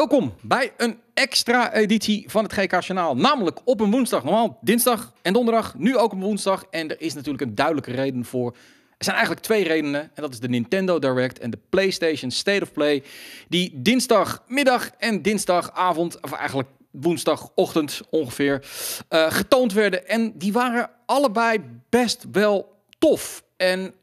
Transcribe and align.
Welkom 0.00 0.34
bij 0.40 0.72
een 0.76 1.00
extra 1.14 1.72
editie 1.72 2.24
van 2.28 2.44
het 2.44 2.52
GK 2.52 2.70
Journaal. 2.70 3.16
Namelijk 3.16 3.60
op 3.64 3.80
een 3.80 3.90
woensdag. 3.90 4.24
Normaal 4.24 4.58
dinsdag 4.60 5.12
en 5.22 5.32
donderdag. 5.32 5.74
Nu 5.78 5.96
ook 5.96 6.12
op 6.12 6.20
woensdag. 6.20 6.64
En 6.70 6.90
er 6.90 7.00
is 7.00 7.14
natuurlijk 7.14 7.42
een 7.42 7.54
duidelijke 7.54 7.90
reden 7.90 8.24
voor. 8.24 8.52
Er 8.98 9.04
zijn 9.04 9.16
eigenlijk 9.16 9.46
twee 9.46 9.64
redenen. 9.64 10.00
En 10.00 10.22
dat 10.22 10.32
is 10.32 10.40
de 10.40 10.48
Nintendo 10.48 10.98
Direct 10.98 11.38
en 11.38 11.50
de 11.50 11.58
PlayStation 11.68 12.30
State 12.30 12.62
of 12.62 12.72
Play. 12.72 13.02
Die 13.48 13.82
dinsdagmiddag 13.82 14.90
en 14.98 15.22
dinsdagavond, 15.22 16.20
of 16.20 16.32
eigenlijk 16.32 16.68
woensdagochtend 16.90 18.00
ongeveer, 18.10 18.64
uh, 19.10 19.30
getoond 19.30 19.72
werden. 19.72 20.08
En 20.08 20.38
die 20.38 20.52
waren 20.52 20.90
allebei 21.06 21.60
best 21.88 22.26
wel 22.32 22.82
tof. 22.98 23.42
En 23.56 23.94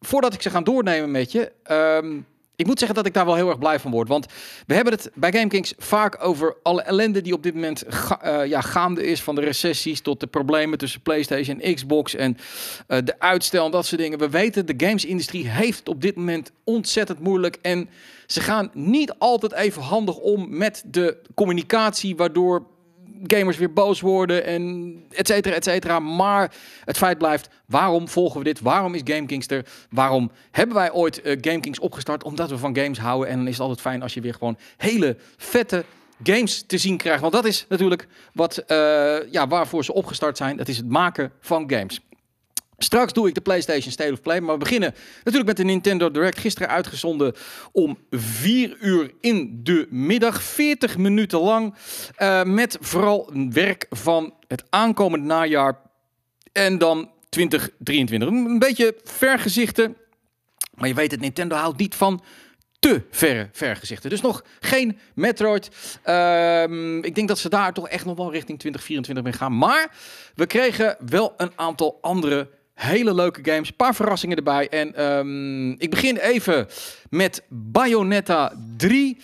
voordat 0.00 0.34
ik 0.34 0.42
ze 0.42 0.50
ga 0.50 0.60
doornemen 0.60 1.10
met 1.10 1.32
je. 1.32 1.52
Um, 1.70 2.26
ik 2.56 2.66
moet 2.66 2.78
zeggen 2.78 2.96
dat 2.96 3.06
ik 3.06 3.14
daar 3.14 3.24
wel 3.24 3.34
heel 3.34 3.48
erg 3.48 3.58
blij 3.58 3.80
van 3.80 3.90
word. 3.90 4.08
Want 4.08 4.26
we 4.66 4.74
hebben 4.74 4.92
het 4.92 5.10
bij 5.14 5.32
GameKings 5.32 5.74
vaak 5.78 6.24
over 6.24 6.56
alle 6.62 6.82
ellende 6.82 7.20
die 7.20 7.32
op 7.32 7.42
dit 7.42 7.54
moment 7.54 7.84
uh, 8.24 8.46
ja, 8.46 8.60
gaande 8.60 9.06
is. 9.06 9.22
Van 9.22 9.34
de 9.34 9.40
recessies 9.40 10.00
tot 10.00 10.20
de 10.20 10.26
problemen 10.26 10.78
tussen 10.78 11.00
PlayStation 11.00 11.60
en 11.60 11.74
Xbox. 11.74 12.14
En 12.14 12.36
uh, 12.88 12.98
de 13.04 13.20
uitstel 13.20 13.64
en 13.64 13.70
dat 13.70 13.86
soort 13.86 14.00
dingen. 14.00 14.18
We 14.18 14.30
weten, 14.30 14.66
de 14.66 14.74
gamesindustrie 14.76 15.48
heeft 15.48 15.88
op 15.88 16.02
dit 16.02 16.16
moment 16.16 16.50
ontzettend 16.64 17.20
moeilijk. 17.20 17.58
En 17.62 17.88
ze 18.26 18.40
gaan 18.40 18.70
niet 18.72 19.14
altijd 19.18 19.52
even 19.52 19.82
handig 19.82 20.16
om 20.16 20.56
met 20.56 20.82
de 20.86 21.16
communicatie. 21.34 22.16
Waardoor 22.16 22.66
gamers 23.26 23.56
weer 23.56 23.72
boos 23.72 24.00
worden 24.00 24.44
en 24.44 24.94
et 25.10 25.26
cetera, 25.26 25.54
et 25.54 25.64
cetera. 25.64 25.98
Maar 26.00 26.52
het 26.84 26.96
feit 26.96 27.18
blijft, 27.18 27.48
waarom 27.66 28.08
volgen 28.08 28.38
we 28.38 28.44
dit? 28.44 28.60
Waarom 28.60 28.94
is 28.94 29.00
GameKings 29.04 29.48
er? 29.48 29.66
Waarom 29.90 30.30
hebben 30.50 30.76
wij 30.76 30.92
ooit 30.92 31.26
uh, 31.26 31.36
GameKings 31.40 31.78
opgestart? 31.78 32.24
Omdat 32.24 32.50
we 32.50 32.58
van 32.58 32.76
games 32.76 32.98
houden. 32.98 33.28
En 33.28 33.36
dan 33.36 33.46
is 33.46 33.52
het 33.52 33.60
altijd 33.60 33.80
fijn 33.80 34.02
als 34.02 34.14
je 34.14 34.20
weer 34.20 34.34
gewoon 34.34 34.58
hele 34.76 35.16
vette 35.36 35.84
games 36.22 36.64
te 36.66 36.78
zien 36.78 36.96
krijgt. 36.96 37.20
Want 37.20 37.32
dat 37.32 37.44
is 37.44 37.66
natuurlijk 37.68 38.06
wat, 38.32 38.64
uh, 38.66 39.16
ja, 39.30 39.48
waarvoor 39.48 39.84
ze 39.84 39.92
opgestart 39.92 40.36
zijn. 40.36 40.56
Dat 40.56 40.68
is 40.68 40.76
het 40.76 40.88
maken 40.88 41.32
van 41.40 41.70
games. 41.70 42.00
Straks 42.78 43.12
doe 43.12 43.28
ik 43.28 43.34
de 43.34 43.40
PlayStation 43.40 43.92
State 43.92 44.12
of 44.12 44.20
Play. 44.20 44.40
Maar 44.40 44.52
we 44.52 44.58
beginnen 44.58 44.94
natuurlijk 45.16 45.46
met 45.46 45.56
de 45.56 45.64
Nintendo 45.64 46.10
Direct. 46.10 46.38
Gisteren 46.38 46.68
uitgezonden 46.68 47.34
om 47.72 47.98
4 48.10 48.76
uur 48.80 49.12
in 49.20 49.60
de 49.62 49.86
middag. 49.90 50.42
40 50.42 50.96
minuten 50.96 51.38
lang. 51.38 51.74
Uh, 52.18 52.42
met 52.42 52.78
vooral 52.80 53.30
werk 53.50 53.86
van 53.90 54.34
het 54.48 54.64
aankomende 54.70 55.26
najaar. 55.26 55.80
En 56.52 56.78
dan 56.78 57.10
2023. 57.28 58.28
Een 58.28 58.58
beetje 58.58 58.94
vergezichten. 59.04 59.96
Maar 60.74 60.88
je 60.88 60.94
weet 60.94 61.10
het, 61.10 61.20
Nintendo 61.20 61.56
houdt 61.56 61.78
niet 61.78 61.94
van 61.94 62.22
te 62.78 63.02
verre 63.10 63.48
vergezichten. 63.52 64.10
Dus 64.10 64.20
nog 64.20 64.44
geen 64.60 64.98
Metroid. 65.14 65.70
Uh, 66.04 67.02
ik 67.02 67.14
denk 67.14 67.28
dat 67.28 67.38
ze 67.38 67.48
daar 67.48 67.72
toch 67.72 67.88
echt 67.88 68.04
nog 68.04 68.16
wel 68.16 68.32
richting 68.32 68.58
2024 68.58 69.24
mee 69.24 69.32
gaan. 69.32 69.58
Maar 69.58 69.90
we 70.34 70.46
kregen 70.46 70.96
wel 71.06 71.34
een 71.36 71.52
aantal 71.54 71.98
andere 72.00 72.48
Hele 72.76 73.14
leuke 73.14 73.50
games, 73.50 73.68
een 73.68 73.76
paar 73.76 73.94
verrassingen 73.94 74.36
erbij. 74.36 74.68
En 74.68 75.04
um, 75.04 75.70
ik 75.78 75.90
begin 75.90 76.16
even 76.16 76.66
met 77.10 77.42
Bayonetta 77.48 78.52
3. 78.76 79.16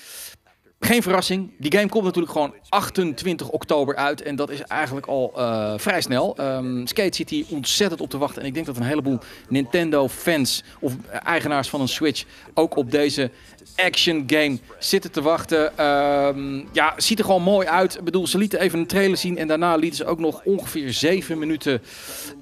Geen 0.84 1.02
verrassing. 1.02 1.50
Die 1.58 1.72
game 1.72 1.88
komt 1.88 2.04
natuurlijk 2.04 2.32
gewoon 2.32 2.54
28 2.68 3.48
oktober 3.48 3.96
uit. 3.96 4.22
En 4.22 4.36
dat 4.36 4.50
is 4.50 4.62
eigenlijk 4.62 5.06
al 5.06 5.32
uh, 5.36 5.72
vrij 5.76 6.00
snel. 6.00 6.36
Um, 6.40 6.86
Skate 6.86 7.16
zit 7.16 7.30
hier 7.30 7.44
ontzettend 7.48 8.00
op 8.00 8.10
te 8.10 8.18
wachten. 8.18 8.42
En 8.42 8.48
ik 8.48 8.54
denk 8.54 8.66
dat 8.66 8.76
een 8.76 8.82
heleboel 8.82 9.18
Nintendo-fans 9.48 10.62
of 10.80 10.92
eigenaars 11.24 11.68
van 11.68 11.80
een 11.80 11.88
Switch 11.88 12.24
ook 12.54 12.76
op 12.76 12.90
deze 12.90 13.30
action 13.76 14.24
game 14.26 14.58
zitten 14.78 15.10
te 15.10 15.22
wachten. 15.22 15.86
Um, 15.86 16.68
ja, 16.72 16.94
ziet 16.96 17.18
er 17.18 17.24
gewoon 17.24 17.42
mooi 17.42 17.66
uit. 17.66 17.98
Ik 17.98 18.04
bedoel, 18.04 18.26
ze 18.26 18.38
lieten 18.38 18.60
even 18.60 18.78
een 18.78 18.86
trailer 18.86 19.16
zien. 19.16 19.38
En 19.38 19.48
daarna 19.48 19.76
lieten 19.76 19.96
ze 19.96 20.04
ook 20.04 20.18
nog 20.18 20.44
ongeveer 20.44 20.92
7 20.92 21.38
minuten 21.38 21.82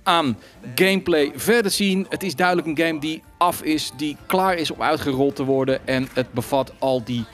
aan 0.03 0.39
gameplay 0.75 1.33
verder 1.35 1.71
zien. 1.71 2.07
Het 2.09 2.23
is 2.23 2.35
duidelijk 2.37 2.67
een 2.67 2.87
game 2.87 3.01
die 3.01 3.23
af 3.39 3.63
is, 3.63 3.93
die 3.97 4.17
klaar 4.27 4.55
is 4.55 4.71
om 4.71 4.83
uitgerold 4.83 5.37
te 5.37 5.45
worden. 5.45 5.87
En 5.87 6.09
het 6.13 6.33
bevat 6.33 6.73
al 6.79 7.05
die 7.05 7.25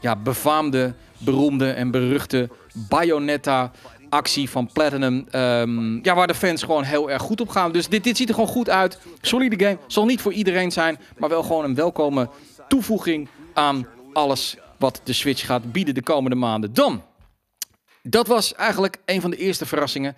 ja, 0.00 0.16
befaamde, 0.16 0.94
beroemde 1.18 1.70
en 1.70 1.90
beruchte 1.90 2.48
Bayonetta 2.88 3.70
actie 4.08 4.50
van 4.50 4.70
Platinum. 4.72 5.26
Um, 5.32 6.04
ja, 6.04 6.14
waar 6.14 6.26
de 6.26 6.34
fans 6.34 6.62
gewoon 6.62 6.82
heel 6.82 7.10
erg 7.10 7.22
goed 7.22 7.40
op 7.40 7.48
gaan. 7.48 7.72
Dus 7.72 7.88
dit, 7.88 8.04
dit 8.04 8.16
ziet 8.16 8.28
er 8.28 8.34
gewoon 8.34 8.50
goed 8.50 8.68
uit. 8.68 8.98
Solide 9.20 9.64
game. 9.64 9.78
Zal 9.86 10.04
niet 10.04 10.20
voor 10.20 10.32
iedereen 10.32 10.72
zijn. 10.72 10.98
Maar 11.18 11.28
wel 11.28 11.42
gewoon 11.42 11.64
een 11.64 11.74
welkome 11.74 12.28
toevoeging 12.68 13.28
aan 13.54 13.86
alles 14.12 14.56
wat 14.76 15.00
de 15.04 15.12
Switch 15.12 15.46
gaat 15.46 15.72
bieden 15.72 15.94
de 15.94 16.02
komende 16.02 16.36
maanden. 16.36 16.74
Dan, 16.74 17.02
dat 18.02 18.26
was 18.26 18.54
eigenlijk 18.54 18.96
een 19.04 19.20
van 19.20 19.30
de 19.30 19.36
eerste 19.36 19.66
verrassingen. 19.66 20.16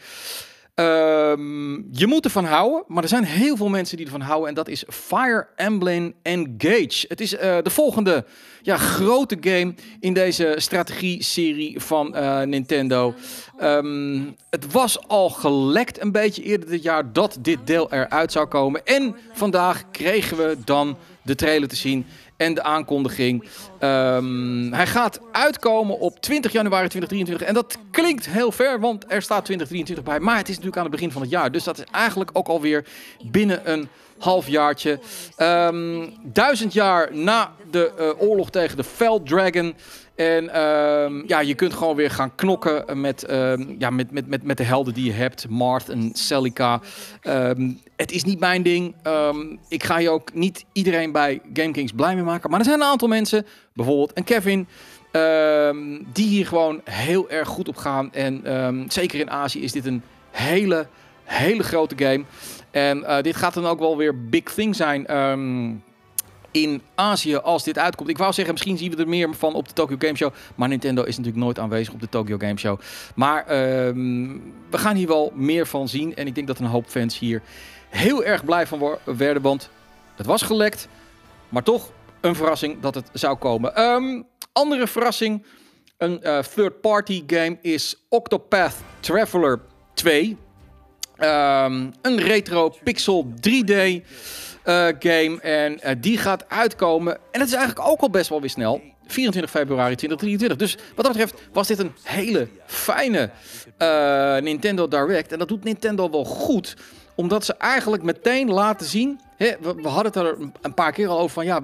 Um, 0.80 1.88
je 1.92 2.06
moet 2.06 2.24
ervan 2.24 2.44
houden, 2.44 2.84
maar 2.86 3.02
er 3.02 3.08
zijn 3.08 3.24
heel 3.24 3.56
veel 3.56 3.68
mensen 3.68 3.96
die 3.96 4.06
ervan 4.06 4.20
houden. 4.20 4.48
En 4.48 4.54
dat 4.54 4.68
is 4.68 4.84
Fire 4.88 5.46
Emblem 5.56 6.14
Engage. 6.22 7.04
Het 7.08 7.20
is 7.20 7.34
uh, 7.34 7.40
de 7.40 7.70
volgende 7.70 8.24
ja, 8.62 8.76
grote 8.76 9.36
game 9.40 9.74
in 10.00 10.14
deze 10.14 10.54
strategie-serie 10.56 11.80
van 11.80 12.16
uh, 12.16 12.42
Nintendo. 12.42 13.14
Um, 13.62 14.36
het 14.50 14.72
was 14.72 15.08
al 15.08 15.30
gelekt 15.30 16.00
een 16.00 16.12
beetje 16.12 16.42
eerder 16.42 16.68
dit 16.68 16.82
jaar 16.82 17.12
dat 17.12 17.38
dit 17.40 17.58
deel 17.64 17.92
eruit 17.92 18.32
zou 18.32 18.46
komen. 18.46 18.84
En 18.84 19.16
vandaag 19.32 19.90
kregen 19.90 20.36
we 20.36 20.56
dan 20.64 20.96
de 21.22 21.34
trailer 21.34 21.68
te 21.68 21.76
zien 21.76 22.06
en 22.40 22.54
de 22.54 22.62
aankondiging. 22.62 23.44
Um, 23.80 24.72
hij 24.72 24.86
gaat 24.86 25.20
uitkomen 25.32 25.98
op 25.98 26.20
20 26.20 26.52
januari 26.52 26.88
2023. 26.88 27.46
En 27.48 27.54
dat 27.54 27.78
klinkt 27.90 28.28
heel 28.28 28.52
ver, 28.52 28.80
want 28.80 29.04
er 29.08 29.22
staat 29.22 29.44
2023 29.44 30.04
bij. 30.04 30.20
Maar 30.20 30.36
het 30.36 30.48
is 30.48 30.54
natuurlijk 30.54 30.76
aan 30.76 30.82
het 30.82 30.92
begin 30.92 31.12
van 31.12 31.22
het 31.22 31.30
jaar. 31.30 31.52
Dus 31.52 31.64
dat 31.64 31.78
is 31.78 31.84
eigenlijk 31.90 32.30
ook 32.32 32.48
alweer 32.48 32.84
binnen 33.30 33.70
een 33.70 33.88
halfjaartje. 34.20 34.98
Um, 35.38 36.12
duizend 36.22 36.72
jaar 36.72 37.14
na 37.14 37.52
de 37.70 37.92
uh, 37.98 38.28
oorlog 38.28 38.50
tegen 38.50 38.76
de 38.76 38.84
Fell 38.84 39.20
Dragon 39.24 39.74
en 40.20 40.60
um, 40.62 41.24
ja, 41.26 41.40
je 41.40 41.54
kunt 41.54 41.74
gewoon 41.74 41.96
weer 41.96 42.10
gaan 42.10 42.34
knokken 42.34 43.00
met, 43.00 43.30
um, 43.30 43.76
ja, 43.78 43.90
met, 43.90 44.10
met, 44.10 44.26
met, 44.26 44.42
met 44.42 44.56
de 44.56 44.62
helden 44.62 44.94
die 44.94 45.04
je 45.04 45.12
hebt. 45.12 45.48
Marth 45.48 45.88
en 45.88 46.10
Celica. 46.12 46.80
Het 47.96 48.12
is 48.12 48.24
niet 48.24 48.40
mijn 48.40 48.62
ding. 48.62 48.94
ik 49.68 49.84
ga 49.84 49.98
je 49.98 50.10
ook 50.10 50.34
niet 50.34 50.64
iedereen 50.72 51.12
bij 51.12 51.40
GameKings 51.52 51.92
blij 51.92 52.14
mee 52.14 52.24
maken. 52.24 52.50
Maar 52.50 52.58
er 52.58 52.64
zijn 52.64 52.80
een 52.80 52.86
aantal 52.86 53.08
mensen, 53.08 53.46
bijvoorbeeld 53.74 54.10
een 54.14 54.24
Kevin... 54.24 54.66
die 56.12 56.28
hier 56.28 56.46
gewoon 56.46 56.80
heel 56.84 57.30
erg 57.30 57.48
goed 57.48 57.68
op 57.68 57.76
gaan. 57.76 58.12
En 58.12 58.44
zeker 58.88 59.20
in 59.20 59.30
Azië 59.30 59.62
is 59.62 59.72
dit 59.72 59.86
een 59.86 60.02
hele, 60.30 60.86
hele 61.24 61.62
grote 61.62 61.94
game. 61.98 62.24
En 62.70 62.98
uh, 62.98 63.20
dit 63.20 63.36
gaat 63.36 63.54
dan 63.54 63.66
ook 63.66 63.78
wel 63.78 63.96
weer 63.96 64.28
big 64.28 64.44
thing 64.44 64.76
zijn 64.76 65.06
in 66.50 66.82
Azië 66.94 67.36
als 67.36 67.64
dit 67.64 67.78
uitkomt. 67.78 68.08
Ik 68.08 68.18
wou 68.18 68.32
zeggen, 68.32 68.52
misschien 68.52 68.78
zien 68.78 68.90
we 68.90 68.96
er 68.96 69.08
meer 69.08 69.34
van 69.34 69.54
op 69.54 69.68
de 69.68 69.74
Tokyo 69.74 69.96
Game 69.98 70.16
Show. 70.16 70.32
Maar 70.54 70.68
Nintendo 70.68 71.02
is 71.02 71.16
natuurlijk 71.16 71.44
nooit 71.44 71.58
aanwezig 71.58 71.94
op 71.94 72.00
de 72.00 72.08
Tokyo 72.08 72.36
Game 72.38 72.58
Show. 72.58 72.80
Maar 73.14 73.44
um, 73.86 74.54
we 74.70 74.78
gaan 74.78 74.96
hier 74.96 75.08
wel 75.08 75.32
meer 75.34 75.66
van 75.66 75.88
zien. 75.88 76.16
En 76.16 76.26
ik 76.26 76.34
denk 76.34 76.46
dat 76.46 76.58
een 76.58 76.66
hoop 76.66 76.88
fans 76.88 77.18
hier 77.18 77.42
heel 77.88 78.24
erg 78.24 78.44
blij 78.44 78.66
van 78.66 78.98
werden. 79.04 79.42
Want 79.42 79.70
het 80.16 80.26
was 80.26 80.42
gelekt. 80.42 80.88
Maar 81.48 81.62
toch 81.62 81.90
een 82.20 82.34
verrassing 82.34 82.80
dat 82.80 82.94
het 82.94 83.10
zou 83.12 83.36
komen. 83.36 83.80
Um, 83.80 84.26
andere 84.52 84.86
verrassing. 84.86 85.44
Een 85.96 86.20
uh, 86.22 86.38
third-party 86.38 87.24
game 87.26 87.58
is 87.62 88.06
Octopath 88.08 88.74
Traveler 89.00 89.60
2. 89.94 90.36
Ehm, 91.20 91.90
een 92.02 92.20
retro 92.20 92.74
pixel 92.84 93.26
3D 93.40 93.70
uh, 93.70 94.02
game. 94.98 95.38
En 95.40 95.72
uh, 95.72 95.90
die 95.98 96.18
gaat 96.18 96.48
uitkomen. 96.48 97.14
En 97.14 97.38
dat 97.38 97.48
is 97.48 97.54
eigenlijk 97.54 97.88
ook 97.88 98.00
al 98.00 98.10
best 98.10 98.28
wel 98.28 98.40
weer 98.40 98.50
snel. 98.50 98.80
24 99.06 99.50
februari 99.50 99.94
2023. 99.94 100.58
Dus 100.58 100.76
wat 100.94 101.04
dat 101.04 101.16
betreft 101.16 101.48
was 101.52 101.66
dit 101.66 101.78
een 101.78 101.92
hele 102.02 102.48
fijne 102.66 103.30
uh, 103.78 104.36
Nintendo 104.36 104.88
Direct. 104.88 105.32
En 105.32 105.38
dat 105.38 105.48
doet 105.48 105.64
Nintendo 105.64 106.10
wel 106.10 106.24
goed. 106.24 106.76
Omdat 107.14 107.44
ze 107.44 107.54
eigenlijk 107.54 108.02
meteen 108.02 108.50
laten 108.50 108.86
zien. 108.86 109.20
Hè, 109.36 109.52
we, 109.60 109.74
we, 109.74 109.88
hadden 109.88 110.12
het 110.12 110.16
er 110.16 110.50
een 110.60 110.74
paar 110.74 110.92
keer 110.92 111.08
al 111.08 111.18
over 111.18 111.30
van 111.30 111.44
ja, 111.44 111.60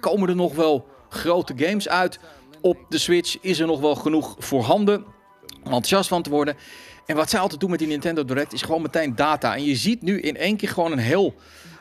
komen 0.00 0.28
er 0.28 0.36
nog 0.36 0.54
wel 0.54 0.86
grote 1.08 1.52
games 1.56 1.88
uit 1.88 2.18
op 2.60 2.76
de 2.88 2.98
Switch? 2.98 3.36
Is 3.40 3.60
er 3.60 3.66
nog 3.66 3.80
wel 3.80 3.94
genoeg 3.94 4.36
voorhanden 4.38 5.04
om 5.64 5.72
enthousiast 5.72 6.08
van 6.08 6.22
te 6.22 6.30
worden? 6.30 6.56
En 7.06 7.16
wat 7.16 7.30
zij 7.30 7.40
altijd 7.40 7.60
doen 7.60 7.70
met 7.70 7.78
die 7.78 7.88
Nintendo 7.88 8.24
Direct 8.24 8.52
is 8.52 8.62
gewoon 8.62 8.82
meteen 8.82 9.14
data. 9.14 9.54
En 9.54 9.64
je 9.64 9.76
ziet 9.76 10.02
nu 10.02 10.20
in 10.20 10.36
één 10.36 10.56
keer 10.56 10.68
gewoon 10.68 10.92
een 10.92 10.98
heel 10.98 11.34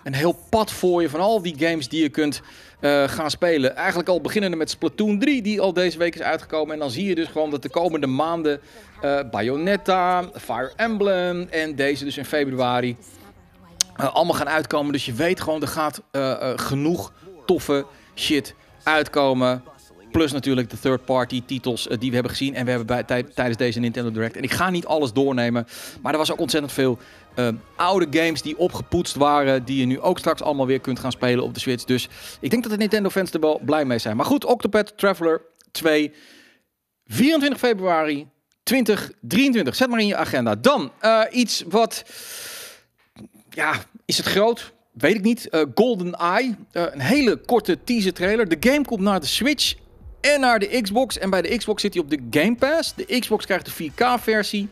een 0.04 0.14
heel 0.14 0.40
pad 0.50 0.72
voor 0.72 1.02
je 1.02 1.10
van 1.10 1.20
al 1.20 1.42
die 1.42 1.56
games 1.58 1.90
die 1.90 2.02
je 2.02 2.10
kunt 2.10 2.42
uh, 2.81 3.04
gaan 3.04 3.31
spelen. 3.31 3.75
Eigenlijk 3.75 4.10
al 4.10 4.22
beginnende 4.22 4.58
met 4.58 4.70
Splatoon 4.70 5.20
3, 5.20 5.42
die 5.42 5.62
al 5.62 5.74
deze 5.74 5.98
week 5.98 6.16
is 6.16 6.22
uitgekomen. 6.22 6.74
En 6.74 6.80
dan 6.80 6.92
zie 6.92 7.06
je 7.06 7.16
dus 7.16 7.28
gewoon 7.28 7.50
dat 7.50 7.62
de 7.62 7.70
komende 7.70 8.08
maanden 8.08 8.62
uh, 9.04 9.20
Bayonetta, 9.31 10.30
Fire 10.34 10.72
Emblem 10.75 11.48
en 11.50 11.75
deze 11.75 12.04
dus 12.04 12.18
in 12.18 12.25
februari 12.25 12.98
uh, 14.00 14.14
allemaal 14.14 14.36
gaan 14.36 14.50
uitkomen. 14.50 14.92
Dus 14.92 15.06
je 15.06 15.14
weet 15.14 15.42
gewoon, 15.42 15.62
er 15.62 15.68
gaat 15.68 16.02
genoeg 16.56 17.12
toffe 17.46 17.86
shit 18.16 18.56
uitkomen. 18.84 19.64
Plus 20.13 20.31
natuurlijk 20.31 20.69
de 20.69 20.80
third-party 20.80 21.42
titels 21.45 21.88
eh, 21.88 21.98
die 22.00 22.07
we 22.10 22.13
hebben 22.13 22.31
gezien. 22.31 22.56
En 22.56 22.63
we 22.63 22.69
hebben 22.69 22.88
bij, 22.88 23.04
tij- 23.04 23.24
tijdens 23.24 23.57
deze 23.57 23.80
Nintendo 23.80 24.12
Direct. 24.12 24.36
En 24.36 24.44
ik 24.44 24.51
ga 24.51 24.69
niet 24.69 24.86
alles 24.86 25.13
doornemen. 25.13 25.68
Maar 26.01 26.12
er 26.12 26.18
was 26.18 26.31
ook 26.31 26.39
ontzettend 26.39 26.74
veel 26.74 26.98
eh, 27.36 27.48
oude 27.75 28.19
games 28.19 28.42
die 28.42 28.57
opgepoetst 28.57 29.15
waren. 29.15 29.65
Die 29.65 29.80
je 29.80 29.86
nu 29.86 30.00
ook 30.00 30.19
straks 30.19 30.42
allemaal 30.42 30.65
weer 30.68 30.80
kunt 30.80 31.00
gaan 31.00 31.12
spelen 31.12 31.44
op 31.44 31.54
de 31.54 31.60
Switch. 31.60 31.83
Dus 31.83 32.10
ik 32.39 32.50
denk 32.50 32.63
dat 32.63 32.71
de 32.71 32.77
Nintendo-fans 32.77 33.31
er 33.31 33.39
wel 33.39 33.62
blij 33.65 33.86
mee 33.86 34.00
zijn. 34.00 34.15
Maar 34.18 34.25
goed, 34.25 34.45
Octopath 34.45 34.98
Traveler 34.98 35.42
2. 35.71 36.12
24 37.06 37.60
februari 37.60 38.27
2023. 38.63 39.75
Zet 39.75 39.89
maar 39.89 40.00
in 40.00 40.07
je 40.07 40.15
agenda. 40.15 40.56
Dan 40.56 40.92
eh, 41.00 41.21
iets 41.31 41.63
wat. 41.69 42.04
Ja, 43.50 43.74
is 44.06 44.18
het 44.18 44.25
groot? 44.25 44.74
Weet 44.92 45.15
ik 45.15 45.21
niet. 45.24 45.50
Golden 45.75 46.13
Eye. 46.13 46.56
Een 46.71 47.00
hele 47.00 47.38
korte 47.38 47.77
teaser 47.83 48.13
trailer. 48.13 48.48
De 48.60 48.69
game 48.69 48.86
komt 48.86 49.01
naar 49.01 49.19
de 49.19 49.25
Switch 49.25 49.74
en 50.31 50.40
naar 50.40 50.60
de 50.60 50.81
Xbox. 50.81 51.18
En 51.18 51.30
bij 51.30 51.42
de 51.42 51.58
Xbox 51.58 51.81
zit 51.81 51.94
hij 51.94 52.04
op 52.04 52.10
de 52.10 52.40
Game 52.40 52.56
Pass. 52.56 52.94
De 52.96 53.20
Xbox 53.20 53.46
krijgt 53.46 53.66
de 53.66 53.92
4K-versie. 53.92 54.70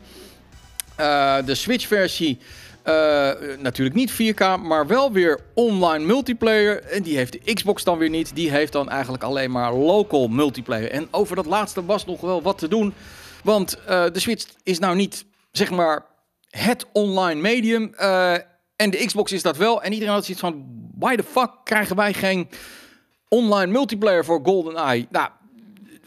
Eh, 0.96 1.36
de 1.44 1.54
Switch-versie 1.54 2.38
eh, 2.82 3.30
natuurlijk 3.58 3.96
niet 3.96 4.12
4K, 4.12 4.60
maar 4.62 4.86
wel 4.86 5.12
weer 5.12 5.40
online 5.54 6.04
multiplayer. 6.04 6.84
En 6.84 7.02
die 7.02 7.16
heeft 7.16 7.32
de 7.32 7.54
Xbox 7.54 7.84
dan 7.84 7.98
weer 7.98 8.08
niet. 8.08 8.34
Die 8.34 8.50
heeft 8.50 8.72
dan 8.72 8.88
eigenlijk 8.88 9.22
alleen 9.22 9.50
maar 9.50 9.74
local 9.74 10.28
multiplayer. 10.28 10.90
En 10.90 11.08
over 11.10 11.36
dat 11.36 11.46
laatste 11.46 11.84
was 11.84 12.04
nog 12.04 12.20
wel 12.20 12.42
wat 12.42 12.58
te 12.58 12.68
doen. 12.68 12.94
Want 13.44 13.78
eh, 13.86 14.04
de 14.12 14.20
Switch 14.20 14.46
is 14.62 14.78
nou 14.78 14.96
niet, 14.96 15.24
zeg 15.50 15.70
maar, 15.70 16.06
het 16.50 16.86
online 16.92 17.40
medium. 17.40 17.94
en 18.76 18.90
de 18.90 19.04
Xbox 19.06 19.32
is 19.32 19.42
dat 19.42 19.56
wel. 19.56 19.82
En 19.82 19.92
iedereen 19.92 20.14
had 20.14 20.24
zoiets 20.24 20.42
van, 20.42 20.66
why 20.98 21.16
the 21.16 21.22
fuck 21.22 21.50
krijgen 21.64 21.96
wij 21.96 22.12
geen 22.12 22.48
online 23.28 23.72
multiplayer 23.72 24.24
voor 24.24 24.40
GoldenEye? 24.42 25.06
Nou, 25.10 25.28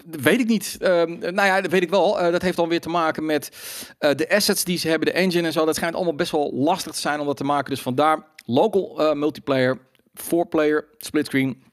weet 0.09 0.39
ik 0.39 0.47
niet. 0.47 0.77
Ehm, 0.79 1.19
nou 1.19 1.47
ja, 1.47 1.61
dat 1.61 1.71
weet 1.71 1.81
ik 1.81 1.89
wel. 1.89 2.19
Eh, 2.19 2.31
dat 2.31 2.41
heeft 2.41 2.57
dan 2.57 2.69
weer 2.69 2.81
te 2.81 2.89
maken 2.89 3.25
met 3.25 3.51
eh, 3.99 4.15
de 4.15 4.29
assets 4.29 4.63
die 4.63 4.77
ze 4.77 4.87
hebben, 4.87 5.07
de 5.07 5.13
engine 5.13 5.47
en 5.47 5.53
zo. 5.53 5.65
Dat 5.65 5.75
schijnt 5.75 5.95
allemaal 5.95 6.15
best 6.15 6.31
wel 6.31 6.51
lastig 6.53 6.93
te 6.93 6.99
zijn 6.99 7.19
om 7.19 7.25
dat 7.25 7.37
te 7.37 7.43
maken. 7.43 7.69
Dus 7.69 7.81
vandaar 7.81 8.25
local 8.45 8.99
eh, 8.99 9.13
multiplayer, 9.13 9.77
4-player, 10.13 10.85
splitscreen. 10.97 11.63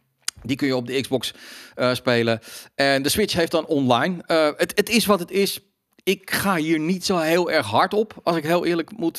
Die 0.43 0.57
kun 0.57 0.67
je 0.67 0.77
op 0.77 0.87
de 0.87 1.01
Xbox 1.01 1.35
spelen. 1.93 2.41
En 2.75 3.03
de 3.03 3.09
Switch 3.09 3.35
heeft 3.35 3.51
dan 3.51 3.67
online. 3.67 4.23
Het, 4.57 4.73
het 4.75 4.89
is 4.89 5.07
wat 5.07 5.19
het 5.19 5.31
is. 5.31 5.61
Ik 6.03 6.31
ga 6.31 6.57
hier 6.57 6.79
niet 6.79 7.05
zo 7.05 7.19
heel 7.19 7.51
erg 7.51 7.67
hard 7.67 7.95
op, 7.95 8.15
als 8.23 8.37
ik 8.37 8.45
heel 8.45 8.65
eerlijk 8.65 8.97
moet, 8.97 9.19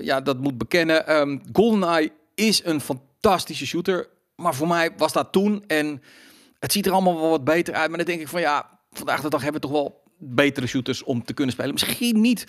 ja, 0.00 0.20
dat 0.20 0.38
moet 0.38 0.58
bekennen. 0.58 1.06
Ehm 1.06 1.38
GoldenEye 1.52 2.12
is 2.34 2.64
een 2.64 2.80
fantastische 2.80 3.66
shooter, 3.66 4.08
maar 4.36 4.54
voor 4.54 4.68
mij 4.68 4.90
was 4.96 5.12
dat 5.12 5.32
toen 5.32 5.64
en 5.66 6.02
het 6.64 6.72
ziet 6.72 6.86
er 6.86 6.92
allemaal 6.92 7.20
wel 7.20 7.30
wat 7.30 7.44
beter 7.44 7.74
uit. 7.74 7.88
Maar 7.88 7.98
dan 7.98 8.06
denk 8.06 8.20
ik 8.20 8.28
van 8.28 8.40
ja, 8.40 8.78
vandaag 8.92 9.20
de 9.20 9.28
dag 9.28 9.42
hebben 9.42 9.60
we 9.60 9.66
toch 9.66 9.76
wel 9.76 10.02
betere 10.18 10.66
shooters 10.66 11.02
om 11.02 11.24
te 11.24 11.32
kunnen 11.32 11.54
spelen. 11.54 11.72
Misschien 11.72 12.20
niet 12.20 12.46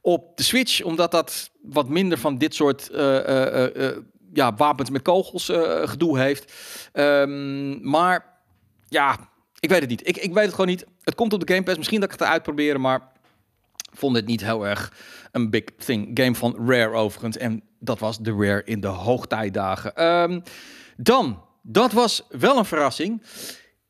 op 0.00 0.36
de 0.36 0.42
Switch, 0.42 0.82
omdat 0.82 1.10
dat 1.10 1.50
wat 1.62 1.88
minder 1.88 2.18
van 2.18 2.38
dit 2.38 2.54
soort 2.54 2.90
eh, 2.90 3.18
eh, 3.18 3.86
eh, 3.86 3.96
ja, 4.32 4.54
wapens 4.54 4.90
met 4.90 5.02
kogels 5.02 5.44
gedoe 5.84 6.18
heeft. 6.18 6.52
Ehm, 6.92 7.90
maar 7.90 8.24
ja, 8.88 9.18
ik 9.60 9.68
weet 9.68 9.80
het 9.80 9.88
niet. 9.88 10.08
Ik, 10.08 10.16
ik 10.16 10.34
weet 10.34 10.44
het 10.44 10.54
gewoon 10.54 10.70
niet. 10.70 10.86
Het 11.02 11.14
komt 11.14 11.32
op 11.32 11.46
de 11.46 11.52
Game 11.52 11.64
Pass. 11.64 11.76
Misschien 11.76 12.00
dat 12.00 12.12
ik 12.12 12.18
het 12.18 12.28
eruit 12.28 12.78
maar 12.78 13.12
vond 13.92 14.16
het 14.16 14.26
niet 14.26 14.44
heel 14.44 14.66
erg 14.66 14.92
een 15.32 15.50
big 15.50 15.64
thing. 15.64 16.10
Game 16.14 16.34
van 16.34 16.56
Rare 16.66 16.96
overigens. 16.96 17.36
En 17.36 17.62
dat 17.78 17.98
was 17.98 18.18
de 18.18 18.32
Rare 18.32 18.62
in 18.64 18.80
de 18.80 18.86
hoogtijdagen. 18.86 19.94
Ehm, 19.94 20.40
dan, 20.96 21.42
dat 21.62 21.92
was 21.92 22.22
wel 22.28 22.58
een 22.58 22.64
verrassing. 22.64 23.22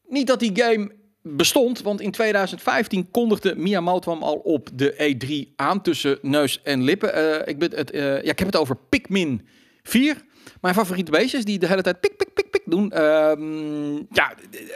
Niet 0.07 0.27
dat 0.27 0.41
die 0.41 0.63
game 0.63 0.97
bestond, 1.23 1.83
want 1.83 2.01
in 2.01 2.11
2015 2.11 3.11
kondigde 3.11 3.57
Miyamoto 3.57 4.13
hem 4.13 4.23
al 4.23 4.37
op 4.37 4.69
de 4.75 5.17
E3 5.17 5.55
aan 5.57 5.83
tussen 5.83 6.19
neus 6.23 6.63
en 6.63 6.83
lippen. 6.83 7.15
Eh, 7.15 7.49
ik, 7.55 7.61
het, 7.61 7.91
eh, 7.91 8.03
ja, 8.03 8.31
ik 8.31 8.39
heb 8.39 8.49
het 8.49 8.57
over 8.57 8.77
Pikmin 8.89 9.47
4. 9.83 10.17
Mijn 10.61 10.75
favoriete 10.75 11.11
beestjes 11.11 11.45
die 11.45 11.59
de 11.59 11.67
hele 11.67 11.83
tijd 11.83 12.01
pik, 12.01 12.17
pik, 12.17 12.35
pik, 12.35 12.51
pik 12.51 12.63
doen. 12.65 12.93
Ehm, 12.93 13.95
ja, 13.97 14.35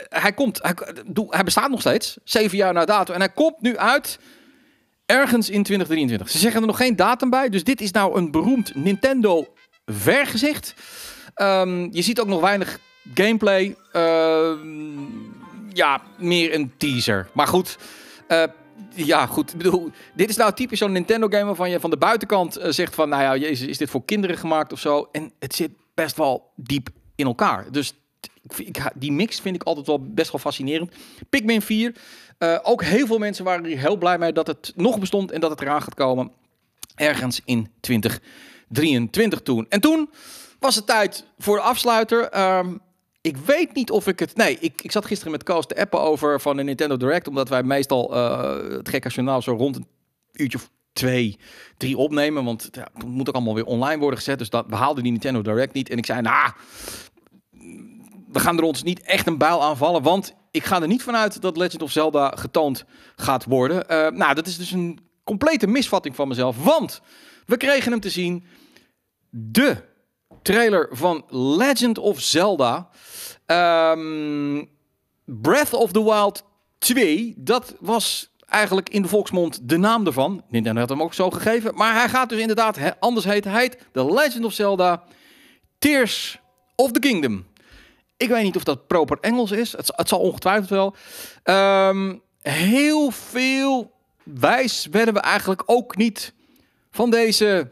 hij 0.09 0.33
komt, 0.33 0.62
hij, 0.62 0.75
hij 1.29 1.45
bestaat 1.45 1.71
nog 1.71 1.81
steeds, 1.81 2.17
zeven 2.25 2.56
jaar 2.56 2.73
na 2.73 2.85
dato. 2.85 3.15
En 3.15 3.21
hij 3.21 3.33
komt 3.33 3.61
nu 3.61 3.77
uit 3.77 4.19
ergens 5.06 5.50
in 5.50 5.62
2023. 5.62 6.31
Ze 6.31 6.38
zeggen 6.38 6.61
er 6.61 6.67
nog 6.67 6.77
geen 6.77 6.97
datum 6.97 7.31
bij, 7.31 7.49
dus 7.49 7.65
dit 7.65 7.81
is 7.81 7.91
nou 7.91 8.17
een 8.17 8.31
beroemd 8.31 8.75
Nintendo 8.75 9.55
vergezicht. 9.85 10.75
Ehm, 11.34 11.88
je 11.90 12.02
ziet 12.02 12.20
ook 12.20 12.26
nog 12.26 12.40
weinig 12.40 12.79
gameplay. 13.14 13.76
Ehm, 13.93 14.99
ja, 15.73 16.02
meer 16.19 16.55
een 16.55 16.73
teaser. 16.76 17.29
Maar 17.32 17.46
goed, 17.46 17.79
eh, 18.26 18.43
ja, 18.94 19.26
goed. 19.26 19.50
Ik 19.52 19.56
bedoel, 19.56 19.90
dit 20.14 20.29
is 20.29 20.37
nou 20.37 20.52
typisch 20.52 20.79
zo'n 20.79 20.93
Nintendo 20.93 21.29
game 21.29 21.44
waarvan 21.44 21.70
je 21.70 21.81
van 21.81 21.90
de 21.90 21.96
buitenkant 21.96 22.56
eh, 22.56 22.70
zegt 22.70 22.94
van, 22.94 23.08
nou 23.08 23.23
ja, 23.23 23.37
jezus, 23.37 23.67
is 23.69 23.79
dit 23.79 23.90
voor 23.90 24.05
kinderen 24.05 24.38
gemaakt 24.38 24.73
of 24.73 24.81
zo? 24.81 25.08
En 25.12 25.32
het 25.38 25.55
zit 25.55 25.70
best 25.94 26.17
wel 26.17 26.52
diep 26.56 26.88
in 27.14 27.26
elkaar. 27.26 27.67
Dus 27.70 27.94
ik, 28.56 28.82
die 28.94 29.12
mix 29.12 29.40
vind 29.40 29.55
ik 29.55 29.62
altijd 29.62 29.87
wel 29.87 30.00
best 30.00 30.32
wel 30.32 30.40
fascinerend. 30.40 30.93
Pikmin 31.31 31.62
4. 31.62 31.94
eh, 32.38 32.58
ook 32.62 32.82
heel 32.82 33.06
veel 33.06 33.19
mensen 33.19 33.44
waren 33.44 33.64
hier 33.64 33.78
heel 33.78 33.96
blij 33.96 34.19
mee 34.19 34.32
dat 34.32 34.46
het 34.46 34.73
nog 34.76 34.99
bestond 34.99 35.31
en 35.31 35.40
dat 35.40 35.50
het 35.50 35.61
eraan 35.61 35.82
gaat 35.82 35.94
komen. 35.94 36.31
Ergens 36.94 37.40
in 37.44 37.69
2023 37.81 39.40
toen. 39.40 39.67
En 39.69 39.81
toen 39.81 40.11
was 40.62 40.75
het 40.75 40.87
tijd 40.87 41.25
voor 41.38 41.56
de 41.56 41.62
afsluiter. 41.62 42.29
Ehm, 42.29 42.76
ik 43.20 43.37
weet 43.37 43.75
niet 43.75 43.91
of 43.91 44.06
ik 44.06 44.19
het... 44.19 44.37
Nee, 44.37 44.59
ik, 44.61 44.82
ik 44.82 44.93
zat 44.93 45.06
gisteren 45.06 45.32
met 45.32 45.43
Koos 45.43 45.67
te 45.67 45.76
appen 45.76 46.00
over 46.00 46.41
van 46.41 46.56
de 46.56 46.62
Nintendo 46.62 46.97
Direct. 46.97 47.29
Omdat 47.29 47.49
wij 47.49 47.62
meestal 47.62 48.14
eh, 48.14 48.76
het 48.76 48.88
Gekka 48.88 49.09
Journaal 49.09 49.43
zo 49.43 49.53
rond 49.53 49.76
een 49.76 49.87
uurtje 50.32 50.59
of 50.59 50.70
twee, 50.93 51.38
drie 51.76 51.97
opnemen. 51.97 52.44
Want 52.44 52.69
ja, 52.73 52.88
moet 53.06 53.29
ook 53.29 53.35
allemaal 53.35 53.55
weer 53.55 53.64
online 53.64 53.99
worden 53.99 54.19
gezet. 54.19 54.38
Dus 54.38 54.50
dat, 54.50 54.67
we 54.69 55.03
die 55.03 55.12
Nintendo 55.12 55.43
Direct 55.43 55.73
niet. 55.73 55.88
En 55.88 55.99
ik 55.99 56.06
zei, 56.06 56.20
nou, 56.20 56.53
we 58.32 58.41
gaan 58.41 58.59
er 58.59 58.64
ons 58.64 58.82
niet 58.82 59.03
echt 59.03 59.26
een 59.26 59.38
bijl 59.38 59.62
aanvallen. 59.62 60.03
Want 60.03 60.35
ik 60.50 60.64
ga 60.64 60.81
er 60.81 60.88
niet 60.88 61.03
vanuit 61.03 61.43
dat 61.43 61.56
Legend 61.56 61.82
of 61.82 61.91
Zelda 61.91 62.32
getoond 62.37 62.85
gaat 63.17 63.44
worden. 63.44 63.88
Eh, 63.88 64.11
nou, 64.11 64.35
dat 64.35 64.47
is 64.47 64.56
dus 64.56 64.70
een 64.70 64.99
complete 65.25 65.67
misvatting 65.67 66.14
van 66.14 66.29
mezelf. 66.29 66.64
Want 66.64 67.00
we 67.47 67.56
kregen 67.56 67.91
hem 67.91 68.00
te 68.00 68.11
zien. 68.11 68.44
De 69.31 69.91
trailer 70.43 70.89
van 70.91 71.25
Legend 71.29 71.99
of 71.99 72.21
Zelda. 72.21 72.89
Ehm, 73.47 74.65
Breath 75.25 75.73
of 75.73 75.93
the 75.93 76.05
Wild 76.05 76.44
2. 76.79 77.35
Dat 77.37 77.75
was 77.81 78.31
eigenlijk 78.49 78.88
in 78.88 79.02
de 79.02 79.09
volksmond 79.09 79.69
de 79.69 79.76
naam 79.76 80.07
ervan. 80.07 80.43
Nintendo 80.49 80.81
had 80.81 80.88
hem 80.88 81.02
ook 81.02 81.14
zo 81.14 81.31
gegeven. 81.31 81.75
Maar 81.75 81.95
hij 81.95 82.09
gaat 82.09 82.28
dus 82.28 82.40
inderdaad 82.40 82.78
anders 82.99 83.25
heten. 83.25 83.50
Hij 83.50 83.61
heet 83.61 83.78
The 83.93 84.12
Legend 84.12 84.45
of 84.45 84.52
Zelda 84.52 85.05
Tears 85.78 86.40
of 86.76 86.93
the 86.93 86.99
Kingdom. 87.00 87.47
Ik 88.16 88.28
weet 88.28 88.43
niet 88.43 88.57
of 88.57 88.64
dat 88.64 88.87
proper 88.87 89.19
Engels 89.21 89.50
is. 89.50 89.73
Het, 89.73 89.93
het 89.97 90.09
zal 90.09 90.19
ongetwijfeld 90.19 90.69
wel. 90.69 90.95
Ehm, 91.43 92.16
heel 92.40 93.11
veel 93.11 93.93
wijs 94.23 94.87
werden 94.90 95.14
we 95.14 95.21
eigenlijk 95.21 95.62
ook 95.66 95.97
niet 95.97 96.33
van 96.90 97.11
deze... 97.11 97.71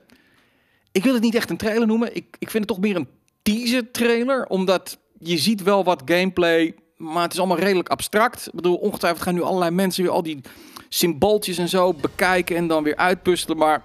Ik 0.92 1.04
wil 1.04 1.14
het 1.14 1.22
niet 1.22 1.34
echt 1.34 1.50
een 1.50 1.56
trailer 1.56 1.86
noemen. 1.86 2.16
Ik, 2.16 2.24
ik 2.38 2.50
vind 2.50 2.64
het 2.64 2.66
toch 2.66 2.80
meer 2.80 2.96
een 2.96 3.08
teaser 3.42 3.90
trailer. 3.90 4.46
Omdat 4.46 4.98
je 5.18 5.38
ziet 5.38 5.62
wel 5.62 5.84
wat 5.84 6.02
gameplay, 6.04 6.74
maar 6.96 7.22
het 7.22 7.32
is 7.32 7.38
allemaal 7.38 7.58
redelijk 7.58 7.88
abstract. 7.88 8.46
Ik 8.46 8.52
bedoel, 8.54 8.76
ongetwijfeld 8.76 9.22
gaan 9.22 9.34
nu 9.34 9.42
allerlei 9.42 9.70
mensen 9.70 10.02
weer 10.02 10.12
al 10.12 10.22
die 10.22 10.40
symbooltjes 10.88 11.58
en 11.58 11.68
zo 11.68 11.94
bekijken 11.94 12.56
en 12.56 12.66
dan 12.66 12.82
weer 12.82 12.96
uitpuzzelen. 12.96 13.56
Maar 13.56 13.82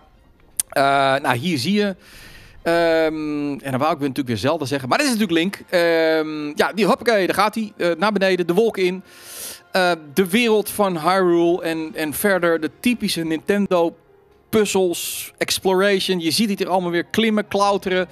eh, 0.70 0.84
nou, 1.22 1.36
hier 1.36 1.58
zie 1.58 1.74
je... 1.74 1.96
Ehm, 2.64 3.52
en 3.52 3.72
dan 3.72 3.80
wou 3.80 3.94
ik 3.94 4.00
natuurlijk 4.00 4.28
weer 4.28 4.38
Zelda 4.38 4.66
zeggen. 4.66 4.90
Maar 4.90 4.98
dit 4.98 5.08
is 5.08 5.14
natuurlijk 5.14 5.40
Link. 5.40 5.62
Ehm, 5.70 6.52
ja, 6.56 6.74
die 6.74 6.86
hoppakee, 6.86 7.26
daar 7.26 7.36
gaat 7.36 7.56
hij. 7.56 7.74
eh, 7.78 7.92
naar 7.98 8.12
beneden, 8.12 8.48
de 8.48 8.54
wolk 8.54 8.78
in. 8.78 9.04
Eh, 9.72 9.92
de 10.14 10.30
wereld 10.30 10.70
van 10.70 11.00
Hyrule. 11.00 11.62
En, 11.62 11.92
en 11.96 12.14
verder 12.14 12.60
de 12.60 12.72
typische 12.80 13.24
Nintendo 13.24 13.96
puzzels, 14.56 15.32
exploration. 15.38 16.20
Je 16.20 16.32
ziet 16.32 16.50
het 16.50 16.60
hier 16.60 16.70
allemaal 16.70 16.92
weer 16.92 17.06
klimmen, 17.06 17.48
klauteren. 17.48 18.08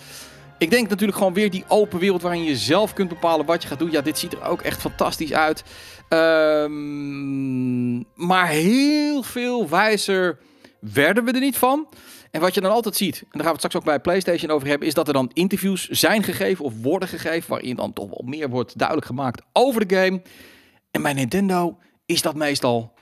Ik 0.57 0.69
denk 0.69 0.89
natuurlijk 0.89 1.17
gewoon 1.17 1.33
weer 1.33 1.49
die 1.49 1.63
open 1.67 1.99
wereld 1.99 2.21
waarin 2.21 2.43
je 2.43 2.55
zelf 2.55 2.93
kunt 2.93 3.09
bepalen 3.09 3.45
wat 3.45 3.61
je 3.61 3.67
gaat 3.67 3.79
doen. 3.79 3.91
Ja, 3.91 4.01
dit 4.01 4.17
ziet 4.17 4.33
er 4.33 4.43
ook 4.43 4.61
echt 4.61 4.81
fantastisch 4.81 5.33
uit. 5.33 5.63
Ehm, 6.09 7.97
maar 8.15 8.47
heel 8.47 9.23
veel 9.23 9.69
wijzer 9.69 10.39
werden 10.79 11.25
we 11.25 11.31
er 11.31 11.39
niet 11.39 11.57
van. 11.57 11.87
En 12.31 12.41
wat 12.41 12.53
je 12.53 12.61
dan 12.61 12.71
altijd 12.71 12.95
ziet, 12.95 13.15
en 13.15 13.27
daar 13.31 13.41
gaan 13.41 13.55
we 13.55 13.61
het 13.61 13.65
straks 13.65 13.75
ook 13.75 13.83
bij 13.83 13.99
PlayStation 13.99 14.51
over 14.51 14.67
hebben, 14.67 14.87
is 14.87 14.93
dat 14.93 15.07
er 15.07 15.13
dan 15.13 15.31
interviews 15.33 15.87
zijn 15.87 16.23
gegeven 16.23 16.65
of 16.65 16.73
worden 16.81 17.07
gegeven, 17.07 17.49
waarin 17.49 17.75
dan 17.75 17.93
toch 17.93 18.09
wel 18.09 18.23
meer 18.25 18.49
wordt 18.49 18.77
duidelijk 18.77 19.07
gemaakt 19.07 19.41
over 19.53 19.87
de 19.87 19.95
game. 19.95 20.21
En 20.91 21.01
bij 21.01 21.13
Nintendo 21.13 21.77
is 22.05 22.21
dat 22.21 22.35
meestal 22.35 22.93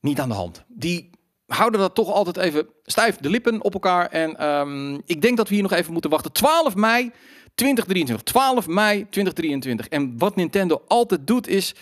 niet 0.00 0.20
aan 0.20 0.28
de 0.28 0.34
hand. 0.34 0.64
Die 0.68 1.10
houden 1.52 1.80
dat 1.80 1.94
toch 1.94 2.12
altijd 2.12 2.36
even 2.36 2.68
stijf 2.82 3.16
de 3.16 3.30
lippen 3.30 3.62
op 3.62 3.74
elkaar. 3.74 4.06
En 4.06 4.36
ehm, 4.36 4.94
ik 5.04 5.22
denk 5.22 5.36
dat 5.36 5.48
we 5.48 5.54
hier 5.54 5.62
nog 5.62 5.72
even 5.72 5.92
moeten 5.92 6.10
wachten. 6.10 6.32
12 6.32 6.74
mei 6.74 7.10
2023. 7.54 8.32
12 8.32 8.66
mei 8.66 8.96
2023. 9.10 9.88
En 9.88 10.18
wat 10.18 10.36
Nintendo 10.36 10.82
altijd 10.86 11.26
doet 11.26 11.48
is... 11.48 11.74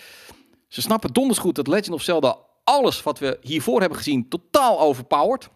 Ze 0.67 0.81
snappen 0.81 1.13
donders 1.13 1.39
goed 1.39 1.55
dat 1.55 1.67
Legend 1.67 1.89
of 1.89 2.01
Zelda 2.01 2.37
alles 2.63 3.03
wat 3.03 3.19
we 3.19 3.37
hiervoor 3.41 3.79
hebben 3.79 3.97
gezien 3.97 4.29
totaal 4.29 4.79
overpowered. 4.79 5.49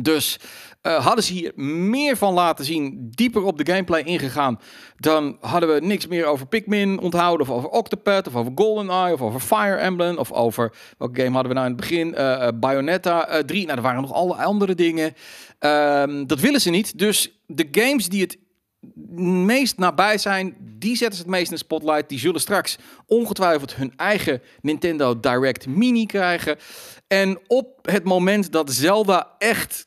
Dus 0.00 0.38
uh, 0.82 1.04
hadden 1.04 1.24
ze 1.24 1.32
hier 1.32 1.52
meer 1.56 2.16
van 2.16 2.34
laten 2.34 2.64
zien, 2.64 3.08
dieper 3.10 3.42
op 3.42 3.58
de 3.58 3.72
gameplay 3.72 4.02
ingegaan, 4.02 4.60
dan 4.96 5.36
hadden 5.40 5.74
we 5.74 5.80
niks 5.80 6.06
meer 6.06 6.26
over 6.26 6.46
Pikmin 6.46 7.00
onthouden, 7.00 7.46
of 7.46 7.52
over 7.52 7.68
Octopath, 7.68 8.26
of 8.26 8.34
over 8.34 8.52
GoldenEye, 8.54 9.12
of 9.12 9.22
over 9.22 9.40
Fire 9.40 9.76
Emblem, 9.76 10.16
of 10.16 10.32
over, 10.32 10.72
welke 10.98 11.20
game 11.20 11.34
hadden 11.34 11.52
we 11.52 11.58
nou 11.58 11.70
in 11.70 11.72
het 11.72 11.80
begin? 11.80 12.14
Uh, 12.18 12.48
Bayonetta 12.54 13.42
3. 13.46 13.64
Nou, 13.64 13.76
er 13.76 13.82
waren 13.82 14.00
nog 14.00 14.12
alle 14.12 14.34
andere 14.34 14.74
dingen. 14.74 15.14
Uh, 15.60 16.02
dat 16.26 16.40
willen 16.40 16.60
ze 16.60 16.70
niet. 16.70 16.98
Dus 16.98 17.40
de 17.46 17.68
games 17.70 18.08
die 18.08 18.20
het 18.20 18.38
meest 19.46 19.78
nabij 19.78 20.18
zijn, 20.18 20.56
die 20.60 20.96
zetten 20.96 21.16
ze 21.16 21.22
het 21.22 21.32
meest 21.32 21.50
in 21.50 21.56
de 21.56 21.62
spotlight. 21.62 22.08
Die 22.08 22.18
zullen 22.18 22.40
straks 22.40 22.78
ongetwijfeld 23.06 23.74
hun 23.74 23.92
eigen 23.96 24.42
Nintendo 24.60 25.20
Direct 25.20 25.66
Mini 25.66 26.06
krijgen. 26.06 26.58
En 27.06 27.40
op 27.46 27.78
het 27.82 28.04
moment 28.04 28.52
dat 28.52 28.72
Zelda 28.72 29.34
echt 29.38 29.86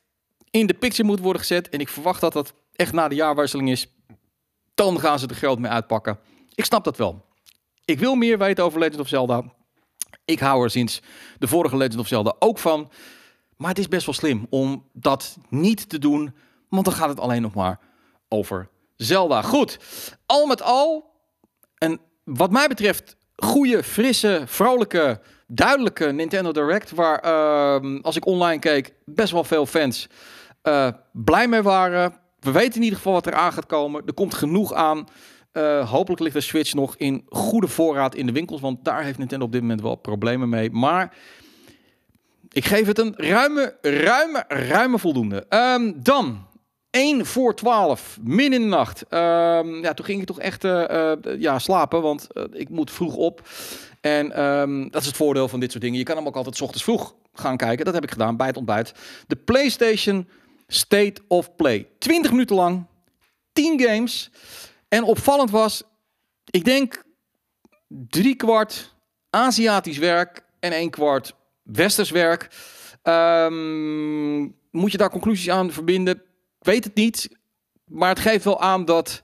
in 0.49 0.67
de 0.67 0.73
picture 0.73 1.07
moet 1.07 1.19
worden 1.19 1.41
gezet, 1.41 1.69
en 1.69 1.79
ik 1.79 1.89
verwacht 1.89 2.21
dat 2.21 2.33
dat 2.33 2.53
echt 2.75 2.93
na 2.93 3.07
de 3.07 3.15
jaarwisseling 3.15 3.69
is, 3.69 3.87
dan 4.73 4.99
gaan 4.99 5.19
ze 5.19 5.27
er 5.27 5.35
geld 5.35 5.59
mee 5.59 5.71
uitpakken. 5.71 6.19
Ik 6.55 6.65
snap 6.65 6.83
dat 6.83 6.97
wel. 6.97 7.25
Ik 7.85 7.99
wil 7.99 8.15
meer 8.15 8.37
weten 8.37 8.63
over 8.63 8.79
Legend 8.79 8.99
of 8.99 9.07
Zelda. 9.07 9.43
Ik 10.25 10.39
hou 10.39 10.63
er 10.63 10.69
sinds 10.69 11.01
de 11.39 11.47
vorige 11.47 11.77
Legend 11.77 11.99
of 11.99 12.07
Zelda 12.07 12.35
ook 12.39 12.59
van. 12.59 12.91
Maar 13.57 13.69
het 13.69 13.79
is 13.79 13.87
best 13.87 14.05
wel 14.05 14.15
slim 14.15 14.47
om 14.49 14.83
dat 14.93 15.37
niet 15.49 15.89
te 15.89 15.99
doen, 15.99 16.35
want 16.69 16.85
dan 16.85 16.93
gaat 16.93 17.09
het 17.09 17.19
alleen 17.19 17.41
nog 17.41 17.53
maar 17.53 17.79
over 18.27 18.69
Zelda. 18.97 19.41
Goed, 19.41 19.77
al 20.25 20.45
met 20.45 20.61
al, 20.61 21.11
en 21.77 21.99
wat 22.23 22.51
mij 22.51 22.67
betreft, 22.67 23.15
goede, 23.35 23.83
frisse, 23.83 24.41
vrolijke, 24.45 25.19
duidelijke 25.47 26.05
Nintendo 26.05 26.51
Direct. 26.51 26.91
Waar, 26.91 27.25
uh, 27.25 28.01
als 28.01 28.15
ik 28.15 28.25
online 28.25 28.59
keek, 28.59 28.93
best 29.05 29.31
wel 29.31 29.43
veel 29.43 29.65
fans 29.65 30.07
uh, 30.63 30.89
blij 31.11 31.47
mee 31.47 31.61
waren. 31.61 32.13
We 32.39 32.51
weten 32.51 32.75
in 32.75 32.81
ieder 32.81 32.97
geval 32.97 33.13
wat 33.13 33.25
er 33.25 33.33
aan 33.33 33.53
gaat 33.53 33.65
komen. 33.65 34.01
Er 34.05 34.13
komt 34.13 34.33
genoeg 34.33 34.73
aan. 34.73 35.07
Uh, 35.53 35.89
hopelijk 35.89 36.21
ligt 36.21 36.35
de 36.35 36.41
Switch 36.41 36.73
nog 36.73 36.95
in 36.97 37.25
goede 37.29 37.67
voorraad 37.67 38.15
in 38.15 38.25
de 38.25 38.31
winkels. 38.31 38.61
Want 38.61 38.85
daar 38.85 39.03
heeft 39.03 39.17
Nintendo 39.17 39.45
op 39.45 39.51
dit 39.51 39.61
moment 39.61 39.81
wel 39.81 39.95
problemen 39.95 40.49
mee. 40.49 40.71
Maar 40.71 41.15
ik 42.51 42.65
geef 42.65 42.87
het 42.87 42.99
een 42.99 43.13
ruime, 43.15 43.77
ruime, 43.81 44.43
ruime 44.47 44.99
voldoende. 44.99 45.45
Um, 45.49 46.03
dan 46.03 46.47
1 46.89 47.25
voor 47.25 47.55
12, 47.55 48.17
min 48.21 48.53
in 48.53 48.61
de 48.61 48.67
nacht. 48.67 49.01
Um, 49.09 49.81
ja, 49.81 49.93
toen 49.93 50.05
ging 50.05 50.21
ik 50.21 50.27
toch 50.27 50.39
echt 50.39 50.63
uh, 50.63 50.83
uh, 50.89 51.13
ja, 51.39 51.59
slapen, 51.59 52.01
want 52.01 52.27
uh, 52.33 52.43
ik 52.51 52.69
moet 52.69 52.91
vroeg 52.91 53.15
op. 53.15 53.47
En 54.01 54.43
um, 54.43 54.91
dat 54.91 55.01
is 55.01 55.07
het 55.07 55.15
voordeel 55.15 55.47
van 55.47 55.59
dit 55.59 55.71
soort 55.71 55.83
dingen. 55.83 55.97
Je 55.97 56.05
kan 56.05 56.17
hem 56.17 56.27
ook 56.27 56.35
altijd 56.35 56.55
s 56.55 56.61
ochtends 56.61 56.83
vroeg 56.83 57.15
gaan 57.33 57.57
kijken. 57.57 57.85
Dat 57.85 57.93
heb 57.93 58.03
ik 58.03 58.11
gedaan 58.11 58.37
bij 58.37 58.47
het 58.47 58.57
ontbijt. 58.57 58.93
De 59.27 59.35
PlayStation 59.35 60.27
State 60.67 61.21
of 61.27 61.55
Play. 61.55 61.87
20 61.99 62.31
minuten 62.31 62.55
lang, 62.55 62.85
10 63.53 63.81
games. 63.81 64.31
En 64.87 65.03
opvallend 65.03 65.51
was, 65.51 65.83
ik 66.49 66.63
denk 66.65 67.03
drie 67.87 68.35
kwart 68.35 68.95
Aziatisch 69.29 69.97
werk 69.97 70.43
en 70.59 70.71
één 70.71 70.89
kwart 70.89 71.35
Westers 71.63 72.09
werk. 72.09 72.47
Um, 73.03 74.55
moet 74.71 74.91
je 74.91 74.97
daar 74.97 75.09
conclusies 75.09 75.49
aan 75.49 75.71
verbinden? 75.71 76.21
Weet 76.67 76.83
het 76.83 76.95
niet. 76.95 77.29
Maar 77.85 78.09
het 78.09 78.19
geeft 78.19 78.43
wel 78.43 78.61
aan 78.61 78.85
dat. 78.85 79.21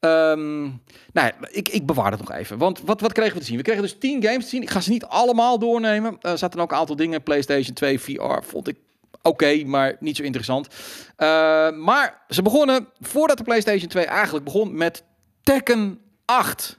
Um, 0.00 0.82
nou, 1.12 1.32
ik, 1.50 1.68
ik 1.68 1.86
bewaar 1.86 2.10
het 2.10 2.20
nog 2.20 2.32
even. 2.32 2.58
Want 2.58 2.80
wat, 2.80 3.00
wat 3.00 3.12
kregen 3.12 3.32
we 3.32 3.38
te 3.38 3.44
zien? 3.44 3.56
We 3.56 3.62
kregen 3.62 3.82
dus 3.82 3.98
10 3.98 4.22
games 4.22 4.44
te 4.44 4.50
zien. 4.50 4.62
Ik 4.62 4.70
ga 4.70 4.80
ze 4.80 4.90
niet 4.90 5.04
allemaal 5.04 5.58
doornemen. 5.58 6.16
Er 6.20 6.38
zaten 6.38 6.60
ook 6.60 6.70
een 6.70 6.78
aantal 6.78 6.96
dingen. 6.96 7.22
PlayStation 7.22 7.74
2 7.74 8.00
VR 8.00 8.42
vond 8.42 8.68
ik 8.68 8.76
oké, 9.22 9.64
maar 9.64 9.96
niet 10.00 10.16
zo 10.16 10.22
interessant. 10.22 10.68
Uh, 10.68 11.70
maar 11.70 12.22
ze 12.28 12.42
begonnen, 12.42 12.88
voordat 13.00 13.38
de 13.38 13.44
PlayStation 13.44 13.88
2 13.88 14.04
eigenlijk 14.04 14.44
begon, 14.44 14.76
met 14.76 15.04
Tekken 15.42 16.00
8. 16.24 16.78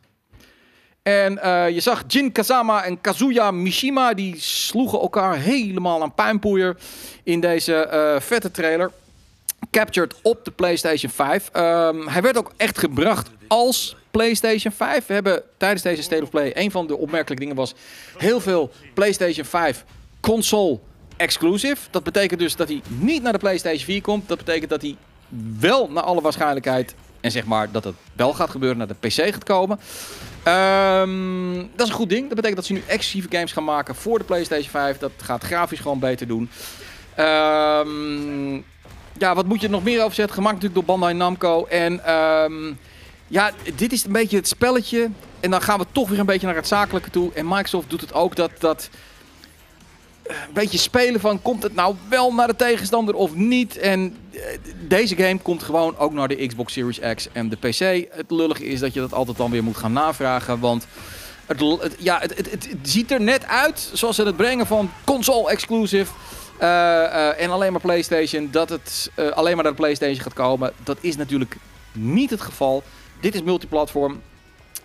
En 1.04 1.40
uh, 1.44 1.70
je 1.70 1.80
zag 1.80 2.04
Jin 2.08 2.32
Kazama 2.32 2.84
en 2.84 3.02
Kazuya 3.02 3.52
Mishima, 3.52 4.14
die 4.14 4.40
sloegen 4.40 5.00
elkaar 5.00 5.38
helemaal 5.38 6.02
aan 6.02 6.14
puinpoeier 6.14 6.78
in 7.24 7.40
deze 7.40 8.18
vette 8.22 8.52
trailer 8.52 8.92
captured 9.72 10.16
op 10.22 10.46
de 10.46 10.52
PlayStation 10.52 11.12
5. 11.12 11.50
Um, 11.54 11.62
ehm, 11.62 12.08
hij 12.08 12.22
werd 12.22 12.38
ook 12.38 12.52
echt 12.58 12.78
gebracht 12.78 13.30
als 13.48 13.96
PlayStation 14.12 14.74
5. 14.74 15.06
We 15.06 15.14
hebben 15.14 15.44
tijdens 15.58 15.82
deze 15.82 16.02
State 16.02 16.24
of 16.24 16.30
Play, 16.30 16.52
een 16.54 16.72
van 16.72 16.88
de 16.88 16.98
opmerkelijke 16.98 17.44
dingen 17.44 17.56
was 17.56 17.74
heel 18.18 18.40
veel 18.40 18.72
PlayStation 18.94 19.46
5 19.46 19.86
console 20.20 20.80
exclusive. 21.18 21.88
Dat 21.92 22.04
betekent 22.04 22.40
dus 22.40 22.56
dat 22.56 22.68
hij 22.68 22.82
niet 22.88 23.24
naar 23.24 23.34
de 23.34 23.40
PlayStation 23.40 23.86
4 23.86 24.02
komt. 24.02 24.28
Dat 24.28 24.38
betekent 24.38 24.70
dat 24.70 24.82
hij 24.82 24.96
wel 25.60 25.90
naar 25.92 26.04
alle 26.04 26.22
waarschijnlijkheid 26.22 26.96
en 27.22 27.32
zeg 27.32 27.46
maar 27.46 27.72
dat 27.72 27.84
het 27.84 27.96
wel 28.14 28.34
gaat 28.34 28.50
gebeuren 28.50 28.78
naar 28.78 28.88
de 28.88 29.08
PC 29.08 29.12
gaat 29.12 29.44
komen. 29.44 29.80
Um, 30.48 31.70
dat 31.76 31.86
is 31.86 31.92
een 31.92 32.00
goed 32.00 32.10
ding. 32.10 32.22
Dat 32.22 32.36
betekent 32.36 32.56
dat 32.56 32.66
ze 32.66 32.74
nu 32.74 32.84
exclusieve 32.88 33.36
games 33.36 33.52
gaan 33.52 33.64
maken 33.64 33.96
voor 33.96 34.18
de 34.18 34.24
PlayStation 34.24 34.70
5. 34.70 34.98
Dat 34.98 35.12
gaat 35.18 35.44
grafisch 35.44 35.80
gewoon 35.80 36.00
beter 36.00 36.28
doen. 36.28 36.50
Um, 37.20 38.66
ja, 39.20 39.36
wat 39.36 39.46
moet 39.46 39.60
je 39.60 39.66
er 39.66 39.72
nog 39.72 39.84
meer 39.84 40.04
over 40.04 40.16
zeggen? 40.16 40.36
Gemaakt 40.36 40.56
natuurlijk 40.56 40.88
door 40.88 40.98
Bandai 40.98 41.14
Namco. 41.14 41.66
En 41.66 42.14
um, 42.14 42.78
ja, 43.28 43.52
dit 43.76 43.92
is 43.92 44.04
een 44.04 44.12
beetje 44.12 44.38
het 44.38 44.48
spelletje. 44.48 45.10
En 45.40 45.52
dan 45.52 45.62
gaan 45.62 45.80
we 45.80 45.86
toch 45.92 46.10
weer 46.10 46.20
een 46.20 46.26
beetje 46.26 46.48
naar 46.48 46.56
het 46.56 46.68
zakelijke 46.68 47.10
toe. 47.10 47.34
En 47.34 47.48
Microsoft 47.48 47.90
doet 47.90 48.02
het 48.02 48.14
ook 48.14 48.36
dat... 48.36 48.52
dat 48.60 48.90
eh, 50.24 50.36
een 50.48 50.54
beetje 50.54 50.78
spelen 50.78 51.20
van 51.20 51.42
komt 51.42 51.64
het 51.64 51.76
nou 51.76 51.96
wel 52.10 52.34
naar 52.34 52.48
de 52.48 52.56
tegenstander 52.56 53.16
of 53.16 53.36
niet. 53.36 53.78
En 53.78 54.18
uh, 54.32 54.42
deze 54.88 55.16
game 55.16 55.40
komt 55.40 55.64
gewoon 55.64 55.98
ook 55.98 56.14
naar 56.14 56.28
de 56.28 56.48
Xbox 56.48 56.74
Series 56.74 57.00
X 57.16 57.28
en 57.32 57.50
de 57.50 57.56
PC. 57.56 58.08
Het 58.16 58.32
lullige 58.32 58.66
is 58.66 58.80
dat 58.80 58.94
je 58.94 59.00
dat 59.00 59.14
altijd 59.14 59.38
dan 59.38 59.52
weer 59.52 59.64
moet 59.64 59.78
gaan 59.78 59.94
navragen. 59.94 60.60
Want 60.60 60.88
het 61.46 61.96
ja, 61.98 62.20
het, 62.20 62.38
het, 62.38 62.52
het, 62.52 62.68
ziet 62.82 63.12
er 63.12 63.22
net 63.22 63.46
uit 63.46 63.90
zoals 63.94 64.16
ze 64.16 64.24
het 64.24 64.38
brengen 64.38 64.68
van 64.68 64.92
console 65.04 65.50
exclusive. 65.50 66.12
Uh, 66.62 66.64
uh, 66.64 67.42
en 67.42 67.50
alleen 67.50 67.72
maar 67.72 67.82
PlayStation, 67.82 68.48
dat 68.52 68.70
het 68.70 69.12
uh, 69.16 69.30
alleen 69.30 69.56
maar 69.56 69.64
naar 69.64 69.74
de 69.74 69.80
PlayStation 69.80 70.22
gaat 70.22 70.34
komen. 70.34 70.74
Dat 70.84 70.98
is 71.02 71.16
natuurlijk 71.16 71.58
niet 71.92 72.30
het 72.30 72.42
geval. 72.42 72.84
Dit 73.20 73.36
is 73.36 73.42
multiplatform. 73.42 74.22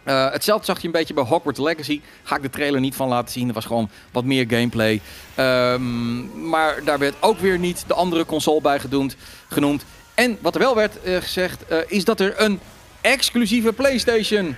hetzelfde 0.05 0.64
zag 0.64 0.81
je 0.81 0.87
een 0.87 0.93
beetje 0.93 1.14
bij 1.14 1.25
Hogwarts 1.25 1.59
Legacy. 1.59 2.00
Ga 2.23 2.37
ik 2.37 2.43
de 2.43 2.50
trailer 2.50 2.81
niet 2.81 2.95
van 2.95 3.09
laten 3.09 3.33
zien. 3.33 3.49
Er 3.49 3.55
was 3.55 3.64
gewoon 3.64 3.91
wat 4.11 4.25
meer 4.25 4.47
gameplay. 4.49 5.00
Um, 5.38 6.49
maar 6.49 6.85
daar 6.85 6.99
werd 6.99 7.14
ook 7.21 7.38
weer 7.38 7.59
niet 7.59 7.85
de 7.87 7.95
andere 7.95 8.26
console 8.26 8.61
bij 8.61 8.81
gedoemd, 8.81 9.17
genoemd. 9.49 9.85
En 10.14 10.38
wat 10.41 10.55
er 10.55 10.61
wel 10.61 10.75
werd 10.75 10.99
gezegd, 11.05 11.64
is 11.87 12.05
dat 12.05 12.21
er 12.21 12.41
een 12.41 12.61
exclusieve 13.00 13.73
PlayStation 13.73 14.57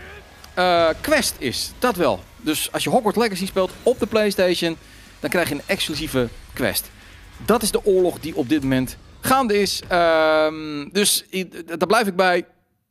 Quest 1.00 1.34
is. 1.38 1.72
Dat 1.78 1.96
wel. 1.96 2.22
Dus 2.36 2.72
als 2.72 2.84
je 2.84 2.90
Hogwarts 2.90 3.18
Legacy 3.18 3.46
speelt 3.46 3.70
op 3.82 3.98
de 3.98 4.06
PlayStation, 4.06 4.76
dan 5.20 5.30
krijg 5.30 5.48
je 5.48 5.54
een 5.54 5.62
exclusieve 5.66 6.28
Quest. 6.52 6.90
Dat 7.44 7.62
is 7.62 7.70
de 7.70 7.84
oorlog 7.84 8.20
die 8.20 8.36
op 8.36 8.48
dit 8.48 8.62
moment 8.62 8.96
gaande 9.20 9.60
is. 9.60 9.82
Um, 9.92 10.92
dus 10.92 11.24
daar 11.66 11.86
blijf 11.86 12.06
ik 12.06 12.16
bij. 12.16 12.46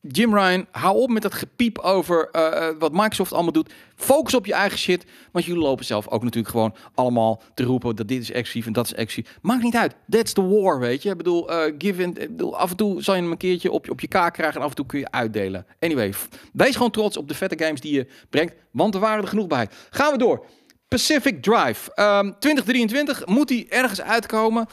Jim 0.08 0.36
Ryan, 0.38 0.66
hou 0.72 0.98
op 0.98 1.10
met 1.10 1.22
dat 1.22 1.34
gepiep 1.34 1.80
over 1.80 2.30
uh, 2.32 2.70
wat 2.80 2.92
Microsoft 2.92 3.34
allemaal 3.34 3.52
doet. 3.52 3.74
Focus 3.96 4.34
op 4.34 4.46
je 4.46 4.54
eigen 4.54 4.78
shit. 4.80 5.06
Want 5.32 5.46
jullie 5.46 5.62
lopen 5.62 5.86
zelf 5.86 6.08
ook 6.08 6.24
natuurlijk 6.24 6.52
gewoon 6.54 6.76
allemaal 6.94 7.42
te 7.54 7.64
roepen 7.64 7.96
dat 7.96 8.08
dit 8.08 8.22
is 8.22 8.32
exclusief 8.32 8.66
en 8.66 8.74
dat 8.74 8.86
is 8.86 8.94
exclusief. 8.94 9.38
Maakt 9.42 9.64
niet 9.64 9.76
uit. 9.76 9.96
That's 10.10 10.34
the 10.34 10.48
war, 10.48 10.80
weet 10.80 11.04
je. 11.04 11.10
Ik 11.10 11.18
bedoel, 11.18 11.52
uh, 11.52 11.74
give 11.78 12.02
in, 12.02 12.14
bedoel, 12.14 12.58
af 12.58 12.70
en 12.70 12.78
toe 12.78 13.02
zal 13.02 13.16
je 13.16 13.22
een 13.22 13.38
keertje 13.38 13.72
op, 13.72 13.90
op 13.90 14.00
je 14.00 14.08
kaak 14.08 14.34
krijgen 14.34 14.58
en 14.58 14.64
af 14.64 14.70
en 14.70 14.76
toe 14.76 14.86
kun 14.86 15.00
je 15.00 15.12
uitdelen. 15.12 15.66
Anyway, 15.80 16.14
wees 16.54 16.76
gewoon 16.76 16.92
trots 16.92 17.18
op 17.18 17.28
de 17.28 17.36
vette 17.36 17.64
games 17.64 17.82
die 17.82 17.94
je 17.94 18.08
brengt, 18.30 18.54
want 18.72 18.94
er 18.94 19.02
waren 19.02 19.24
er 19.24 19.30
genoeg 19.30 19.48
bij. 19.48 19.68
Gaan 19.90 20.12
we 20.12 20.18
door. 20.18 20.46
Pacific 20.94 21.42
Drive. 21.42 21.92
Um, 21.96 22.36
2023 22.40 23.26
moet 23.26 23.50
hij 23.50 23.66
ergens 23.70 24.02
uitkomen. 24.02 24.68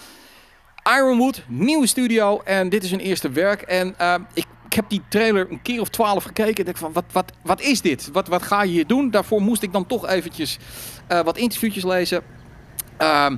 Ironwood, 0.97 1.43
nieuwe 1.49 1.87
studio. 1.87 2.41
En 2.45 2.69
dit 2.69 2.85
is 2.85 2.91
hun 2.91 3.01
eerste 3.01 3.31
werk. 3.31 3.63
En 3.63 3.95
uh, 4.01 4.15
ik, 4.35 4.47
heb 4.69 4.85
die 4.89 5.03
trailer 5.09 5.51
een 5.51 5.63
keer 5.63 5.81
of 5.81 5.89
twaalf 5.89 6.25
gekeken. 6.25 6.59
Ik 6.59 6.65
denk 6.65 6.77
van, 6.77 6.93
wat, 6.93 7.05
wat, 7.13 7.33
wat 7.43 7.61
is 7.61 7.81
dit? 7.81 8.09
Wat, 8.13 8.29
wat 8.29 8.43
ga 8.43 8.63
je 8.63 8.71
hier 8.71 8.87
doen? 8.87 9.11
Daarvoor 9.11 9.43
moest 9.43 9.63
ik 9.63 9.73
dan 9.73 9.87
toch 9.87 10.09
eventjes 10.09 10.59
uh, 11.09 11.21
wat 11.21 11.37
interviewtjes 11.37 11.85
lezen. 11.85 12.23
Uh, 12.99 13.31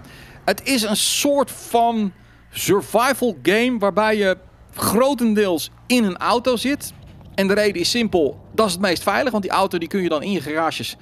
het 0.44 0.60
is 0.64 0.82
een 0.82 0.96
soort 0.96 1.50
van 1.50 2.12
survival 2.50 3.38
game 3.42 3.78
waarbij 3.78 4.16
je 4.16 4.38
grotendeels 4.74 5.70
in 5.86 6.04
een 6.04 6.16
auto 6.16 6.56
zit. 6.56 6.92
En 7.34 7.48
de 7.48 7.54
reden 7.54 7.80
is 7.80 7.90
simpel, 7.90 8.40
dat 8.54 8.66
is 8.66 8.72
het 8.72 8.82
meest 8.82 9.02
veilig. 9.02 9.32
Want 9.32 9.42
die 9.42 9.52
auto 9.52 9.78
die 9.78 9.88
kun 9.88 10.02
je 10.02 10.08
dan 10.08 10.22
in 10.22 10.32
je 10.32 10.40
garages 10.40 10.96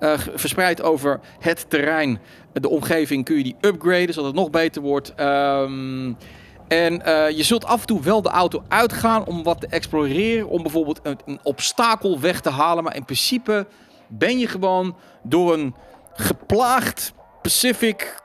uh, 0.00 0.18
verspreid 0.34 0.82
over 0.82 1.20
het 1.38 1.70
terrein, 1.70 2.20
de 2.52 2.68
omgeving, 2.68 3.24
kun 3.24 3.36
je 3.36 3.42
die 3.42 3.56
upgraden 3.60 4.14
zodat 4.14 4.30
het 4.30 4.40
nog 4.40 4.50
beter 4.50 4.82
wordt. 4.82 5.20
Um, 5.20 6.16
En 6.68 7.04
eh, 7.04 7.36
je 7.36 7.42
zult 7.42 7.64
af 7.64 7.80
en 7.80 7.86
toe 7.86 8.02
wel 8.02 8.22
de 8.22 8.28
auto 8.28 8.62
uitgaan 8.68 9.26
om 9.26 9.42
wat 9.42 9.60
te 9.60 9.66
exploreren. 9.66 10.48
Om 10.48 10.62
bijvoorbeeld 10.62 11.00
een, 11.02 11.18
een 11.26 11.40
obstakel 11.42 12.20
weg 12.20 12.40
te 12.40 12.50
halen. 12.50 12.84
Maar 12.84 12.96
in 12.96 13.04
principe 13.04 13.66
ben 14.08 14.38
je 14.38 14.46
gewoon 14.46 14.96
door 15.22 15.52
een 15.52 15.74
geplaagd 16.12 17.12
Pacific 17.42 18.22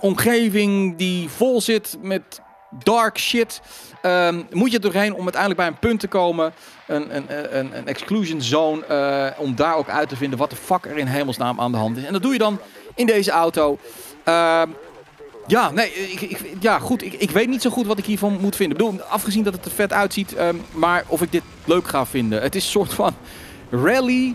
omgeving 0.00 0.96
die 0.96 1.28
vol 1.28 1.60
zit 1.60 1.98
met 2.00 2.40
dark 2.84 3.18
shit. 3.18 3.60
Ehm, 4.02 4.42
moet 4.50 4.72
je 4.72 4.78
doorheen 4.78 5.14
om 5.14 5.22
uiteindelijk 5.22 5.60
bij 5.60 5.68
een 5.70 5.78
punt 5.78 6.00
te 6.00 6.08
komen. 6.08 6.52
Een, 6.86 7.16
een, 7.16 7.24
een, 7.58 7.76
een 7.76 7.86
exclusion 7.86 8.40
zone. 8.42 8.84
eh, 8.86 9.40
om 9.40 9.54
daar 9.54 9.76
ook 9.76 9.88
uit 9.88 10.08
te 10.08 10.16
vinden 10.16 10.38
wat 10.38 10.50
de 10.50 10.56
fuck 10.56 10.84
er 10.86 10.98
in 10.98 11.06
hemelsnaam 11.06 11.60
aan 11.60 11.72
de 11.72 11.78
hand 11.78 11.96
is. 11.96 12.04
En 12.04 12.12
dat 12.12 12.22
doe 12.22 12.32
je 12.32 12.38
dan 12.38 12.58
in 12.94 13.06
deze 13.06 13.30
auto. 13.30 13.78
Ehm, 14.24 14.68
ja, 15.46 15.70
nee, 15.70 15.92
ik, 15.92 16.20
ik- 16.20 16.40
ja, 16.60 16.78
goed. 16.78 17.02
Ik, 17.02 17.12
ik 17.12 17.30
weet 17.30 17.48
niet 17.48 17.62
zo 17.62 17.70
goed 17.70 17.86
wat 17.86 17.98
ik 17.98 18.04
hiervan 18.04 18.38
moet 18.40 18.56
vinden. 18.56 18.78
Ik 18.78 18.84
bedoel, 18.84 19.02
afgezien 19.02 19.42
dat 19.42 19.52
het 19.54 19.64
er 19.64 19.70
vet 19.70 19.92
uitziet, 19.92 20.34
ehm, 20.34 20.56
maar 20.72 21.04
of 21.06 21.22
ik 21.22 21.32
dit 21.32 21.42
leuk 21.64 21.88
ga 21.88 22.06
vinden. 22.06 22.42
Het 22.42 22.54
is 22.54 22.64
een 22.64 22.70
soort 22.70 22.94
van 22.94 23.14
rally, 23.70 24.34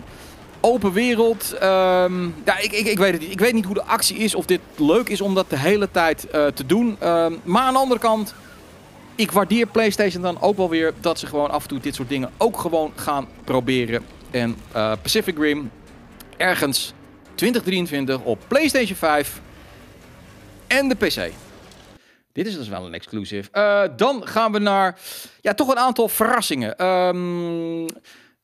open 0.68 0.92
wereld. 0.92 1.52
ehm, 1.52 2.24
ja, 2.44 2.58
ik, 2.58 2.72
ik, 2.72 2.86
ik 2.86 2.98
weet 2.98 3.12
het 3.12 3.20
niet. 3.20 3.30
Ik 3.30 3.40
weet 3.40 3.52
niet 3.52 3.64
hoe 3.64 3.74
de 3.74 3.84
actie 3.84 4.16
is, 4.16 4.34
of 4.34 4.46
dit 4.46 4.60
leuk 4.76 5.08
is 5.08 5.20
om 5.20 5.34
dat 5.34 5.50
de 5.50 5.58
hele 5.58 5.90
tijd 5.90 6.30
eh, 6.30 6.46
te 6.46 6.66
doen. 6.66 6.96
Ehm, 6.98 7.32
maar 7.44 7.62
aan 7.62 7.72
de 7.72 7.78
andere 7.78 8.00
kant, 8.00 8.34
ik 9.14 9.30
waardeer 9.30 9.66
PlayStation 9.66 10.22
dan 10.22 10.40
ook 10.40 10.56
wel 10.56 10.68
weer 10.68 10.92
dat 11.00 11.18
ze 11.18 11.26
gewoon 11.26 11.50
af 11.50 11.62
en 11.62 11.68
toe 11.68 11.80
dit 11.80 11.94
soort 11.94 12.08
dingen 12.08 12.30
ook 12.36 12.58
gewoon 12.58 12.92
gaan 12.94 13.28
proberen. 13.44 14.04
En 14.30 14.56
eh, 14.72 14.92
Pacific 15.02 15.38
Rim, 15.38 15.70
ergens 16.36 16.92
2023 17.34 18.20
op 18.20 18.38
PlayStation 18.48 18.96
5 18.96 19.40
en 20.66 20.88
de 20.88 20.94
PC. 20.94 21.32
Dit 22.32 22.46
is 22.46 22.56
dus 22.56 22.68
wel 22.68 22.86
een 22.86 22.94
exclusive. 22.94 23.50
Eh, 23.50 23.82
dan 23.96 24.26
gaan 24.26 24.52
we 24.52 24.58
naar 24.58 24.98
ja, 25.40 25.54
toch 25.54 25.68
een 25.68 25.78
aantal 25.78 26.08
verrassingen. 26.08 26.76
Ehm, 26.76 27.82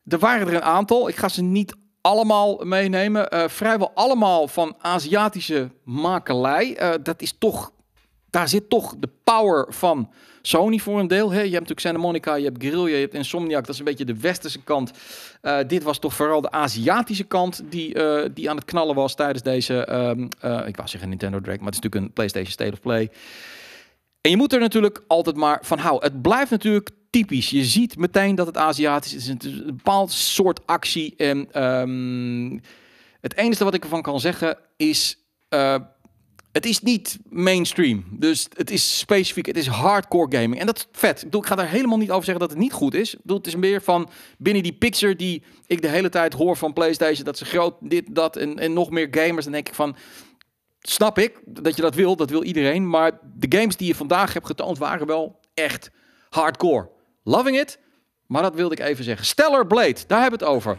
er 0.08 0.18
waren 0.18 0.46
er 0.48 0.54
een 0.54 0.62
aantal. 0.62 1.08
Ik 1.08 1.16
ga 1.16 1.28
ze 1.28 1.42
niet 1.42 1.74
allemaal 2.04 2.60
meenemen. 2.64 3.30
Eh, 3.30 3.48
vrijwel 3.48 3.90
allemaal 3.94 4.48
van 4.48 4.76
Aziatische 4.80 5.70
makelij. 5.84 6.76
Eh, 6.76 6.90
dat 7.02 7.22
is 7.22 7.34
toch, 7.38 7.72
daar 8.30 8.48
zit 8.48 8.70
toch 8.70 8.94
de 8.98 9.08
power 9.24 9.66
van 9.68 10.10
Sony 10.42 10.78
voor 10.78 11.00
een 11.00 11.06
deel. 11.06 11.30
Hè? 11.30 11.36
Je 11.36 11.42
hebt 11.42 11.52
natuurlijk 11.52 11.80
Santa 11.80 12.00
Monica, 12.00 12.34
je 12.34 12.44
hebt 12.44 12.62
Guerrilla, 12.62 12.86
je 12.86 12.94
hebt 12.94 13.14
Insomniac. 13.14 13.64
Dat 13.64 13.74
is 13.74 13.78
een 13.78 13.84
beetje 13.84 14.04
de 14.04 14.20
westerse 14.20 14.62
kant. 14.62 14.90
Eh, 15.40 15.58
dit 15.66 15.82
was 15.82 15.98
toch 15.98 16.14
vooral 16.14 16.40
de 16.40 16.50
Aziatische 16.50 17.24
kant 17.24 17.62
die, 17.70 17.96
die 18.32 18.50
aan 18.50 18.56
het 18.56 18.64
knallen 18.64 18.94
was 18.94 19.14
tijdens 19.14 19.42
deze, 19.42 19.84
eh, 19.84 20.66
ik 20.66 20.76
wou 20.76 20.88
zeggen 20.88 21.08
Nintendo 21.08 21.40
Direct, 21.40 21.60
maar 21.60 21.72
het 21.72 21.76
is 21.76 21.80
natuurlijk 21.80 22.04
een 22.04 22.12
PlayStation 22.12 22.52
State 22.52 22.72
of 22.72 22.80
Play. 22.80 23.10
En 24.24 24.30
je 24.30 24.36
moet 24.36 24.52
er 24.52 24.60
natuurlijk 24.60 25.02
altijd 25.06 25.36
maar 25.36 25.58
van 25.62 25.78
houden. 25.78 26.12
Het 26.12 26.22
blijft 26.22 26.50
natuurlijk 26.50 26.90
typisch. 27.10 27.50
Je 27.50 27.64
ziet 27.64 27.96
meteen 27.96 28.34
dat 28.34 28.46
het 28.46 28.56
Aziatisch 28.56 29.14
is. 29.14 29.26
Het 29.26 29.44
is 29.44 29.52
een 29.52 29.76
bepaald 29.76 30.12
soort 30.12 30.66
actie. 30.66 31.14
En 31.16 31.52
ehm, 31.52 32.58
het 33.20 33.36
enige 33.36 33.64
wat 33.64 33.74
ik 33.74 33.82
ervan 33.82 34.02
kan 34.02 34.20
zeggen 34.20 34.58
is... 34.76 35.18
eh, 35.48 35.76
het 36.52 36.66
is 36.66 36.80
niet 36.80 37.18
mainstream. 37.28 38.04
Dus 38.10 38.48
het 38.56 38.70
is 38.70 38.98
specifiek. 38.98 39.46
Het 39.46 39.56
is 39.56 39.66
hardcore 39.66 40.36
gaming. 40.36 40.60
En 40.60 40.66
dat 40.66 40.76
is 40.76 40.86
vet. 40.92 41.18
Ik, 41.18 41.24
bedoel, 41.24 41.40
ik 41.40 41.46
ga 41.46 41.54
daar 41.54 41.70
helemaal 41.70 41.98
niet 41.98 42.10
over 42.10 42.24
zeggen 42.24 42.42
dat 42.42 42.50
het 42.50 42.62
niet 42.62 42.72
goed 42.72 42.94
is. 42.94 43.14
Ik 43.14 43.20
bedoel, 43.22 43.36
het 43.36 43.46
is 43.46 43.56
meer 43.56 43.82
van 43.82 44.08
binnen 44.38 44.62
die 44.62 44.72
picture 44.72 45.16
die 45.16 45.42
ik 45.66 45.82
de 45.82 45.88
hele 45.88 46.08
tijd 46.08 46.32
hoor 46.32 46.56
van 46.56 46.72
PlayStation. 46.72 47.24
Dat 47.24 47.38
ze 47.38 47.44
groot 47.44 47.74
dit, 47.80 48.14
dat 48.14 48.36
en, 48.36 48.58
en 48.58 48.72
nog 48.72 48.90
meer 48.90 49.08
gamers. 49.10 49.44
Dan 49.44 49.52
denk 49.52 49.68
ik 49.68 49.74
van... 49.74 49.96
Snap 50.86 51.18
ik 51.18 51.40
dat 51.44 51.76
je 51.76 51.82
dat 51.82 51.94
wil. 51.94 52.16
Dat 52.16 52.30
wil 52.30 52.42
iedereen. 52.42 52.88
Maar 52.88 53.18
de 53.34 53.58
games 53.58 53.76
die 53.76 53.86
je 53.86 53.94
vandaag 53.94 54.32
hebt 54.32 54.46
getoond 54.46 54.78
waren 54.78 55.06
wel 55.06 55.40
echt 55.54 55.90
hardcore. 56.30 56.88
Loving 57.22 57.60
it. 57.60 57.78
Maar 58.26 58.42
dat 58.42 58.54
wilde 58.54 58.74
ik 58.74 58.80
even 58.80 59.04
zeggen. 59.04 59.26
Stellar 59.26 59.66
Blade, 59.66 59.96
daar 60.06 60.20
hebben 60.20 60.38
we 60.38 60.44
het 60.44 60.54
over. 60.54 60.76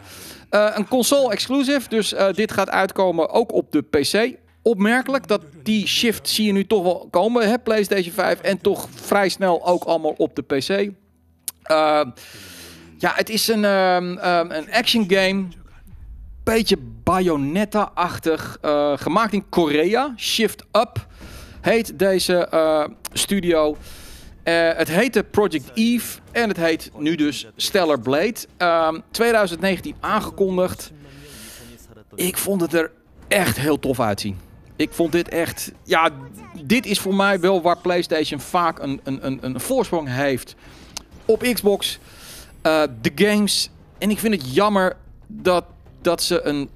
Eh, 0.50 0.72
een 0.74 0.88
console 0.88 1.32
exclusive, 1.32 1.88
dus 1.88 2.12
eh, 2.12 2.32
dit 2.32 2.52
gaat 2.52 2.70
uitkomen 2.70 3.30
ook 3.30 3.52
op 3.52 3.72
de 3.72 3.82
PC. 3.82 4.36
Opmerkelijk 4.62 5.28
dat 5.28 5.42
die 5.62 5.86
shift 5.86 6.28
zie 6.28 6.46
je 6.46 6.52
nu 6.52 6.66
toch 6.66 6.82
wel 6.82 7.08
komen. 7.10 7.48
Hè? 7.48 7.58
PlayStation 7.58 8.12
5 8.12 8.40
en 8.40 8.60
toch 8.60 8.88
vrij 8.94 9.28
snel 9.28 9.66
ook 9.66 9.84
allemaal 9.84 10.14
op 10.16 10.36
de 10.36 10.42
PC. 10.42 10.68
Eh, 10.68 10.90
ja, 12.98 13.12
het 13.14 13.28
is 13.28 13.48
een, 13.48 13.64
ehm, 13.64 14.16
ehm, 14.16 14.50
een 14.50 14.72
action 14.72 15.04
game. 15.08 15.48
Beetje 16.46 16.76
Bayonetta-achtig. 17.02 18.58
eh, 18.60 18.92
gemaakt 18.96 19.32
in 19.32 19.48
Korea. 19.48 20.12
Shift 20.16 20.64
Up 20.72 21.06
heet 21.60 21.98
deze 21.98 22.46
eh, 22.46 22.84
studio. 23.12 23.76
Eh, 24.42 24.70
het 24.72 24.88
heette 24.88 25.24
Project 25.24 25.70
Eve 25.74 26.18
en 26.32 26.48
het 26.48 26.56
heet 26.56 26.90
nu 26.98 27.14
dus 27.14 27.46
Stellar 27.56 28.00
Blade. 28.00 28.34
Ehm, 28.56 29.00
2019 29.10 29.94
aangekondigd. 30.00 30.92
Ik 32.14 32.36
vond 32.36 32.60
het 32.60 32.72
er 32.74 32.90
echt 33.28 33.56
heel 33.56 33.78
tof 33.78 34.00
uitzien. 34.00 34.38
Ik 34.76 34.92
vond 34.92 35.12
dit 35.12 35.28
echt... 35.28 35.72
Ja, 35.84 36.10
dit 36.62 36.86
is 36.86 36.98
voor 37.00 37.14
mij 37.14 37.40
wel 37.40 37.62
waar 37.62 37.78
PlayStation 37.78 38.40
vaak 38.40 38.78
een, 38.78 39.00
een, 39.04 39.26
een, 39.26 39.38
een 39.42 39.60
voorsprong 39.60 40.08
heeft 40.08 40.54
op 41.24 41.42
Xbox. 41.52 41.98
De 42.62 43.12
games. 43.14 43.70
En 43.98 44.10
ik 44.10 44.18
vind 44.18 44.34
het 44.34 44.54
jammer 44.54 44.96
dat, 45.26 45.64
dat 46.06 46.22
ze 46.22 46.42
een 46.42 46.68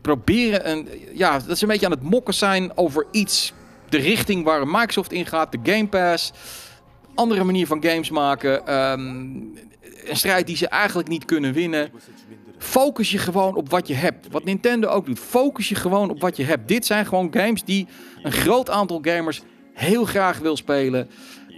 proberen... 0.00 0.70
Een, 0.70 0.88
ja, 1.14 1.38
dat 1.38 1.58
ze 1.58 1.62
een 1.64 1.70
beetje 1.70 1.86
aan 1.86 1.92
het 1.92 2.02
mokken 2.02 2.34
zijn 2.34 2.76
over 2.76 3.06
iets. 3.10 3.52
De 3.88 3.98
richting 3.98 4.44
waar 4.44 4.66
Microsoft 4.66 5.12
in 5.12 5.26
gaat. 5.26 5.52
De 5.52 5.58
Game 5.62 5.86
Pass 5.86 6.32
andere 7.16 7.44
manier 7.44 7.66
van 7.66 7.82
games 7.84 8.10
maken. 8.10 8.66
ehm, 8.66 9.00
een 10.04 10.16
strijd 10.16 10.46
die 10.46 10.56
ze 10.56 10.68
eigenlijk 10.68 11.08
niet 11.08 11.24
kunnen 11.24 11.52
winnen. 11.52 11.90
Focus 12.58 13.10
je 13.10 13.18
gewoon 13.18 13.54
op 13.54 13.70
wat 13.70 13.88
je 13.88 13.94
hebt. 13.94 14.28
Wat 14.30 14.44
Nintendo 14.44 14.88
ook 14.88 15.06
doet. 15.06 15.18
Focus 15.18 15.68
je 15.68 15.74
gewoon 15.74 16.10
op 16.10 16.20
wat 16.20 16.36
je 16.36 16.44
hebt. 16.44 16.68
Dit 16.68 16.86
zijn 16.86 17.06
gewoon 17.06 17.28
games 17.30 17.64
die 17.64 17.86
een 18.22 18.32
groot 18.32 18.70
aantal 18.70 18.98
gamers 19.02 19.42
heel 19.72 20.04
graag 20.04 20.38
wil 20.38 20.56
spelen. 20.56 21.10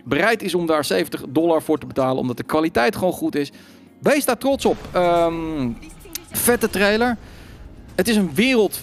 Bereid 0.05 0.43
is 0.43 0.55
om 0.55 0.67
daar 0.67 0.85
70 0.85 1.23
dollar 1.29 1.63
voor 1.63 1.79
te 1.79 1.87
betalen. 1.87 2.19
Omdat 2.19 2.37
de 2.37 2.43
kwaliteit 2.43 2.97
gewoon 2.97 3.13
goed 3.13 3.35
is. 3.35 3.53
Wees 4.01 4.25
daar 4.25 4.39
trots 4.39 4.65
op. 4.65 4.77
Ehm, 4.93 5.71
vette 6.31 6.71
trailer. 6.71 7.17
Het 7.95 8.09
is 8.09 8.17
een 8.17 8.35
wereld, 8.35 8.81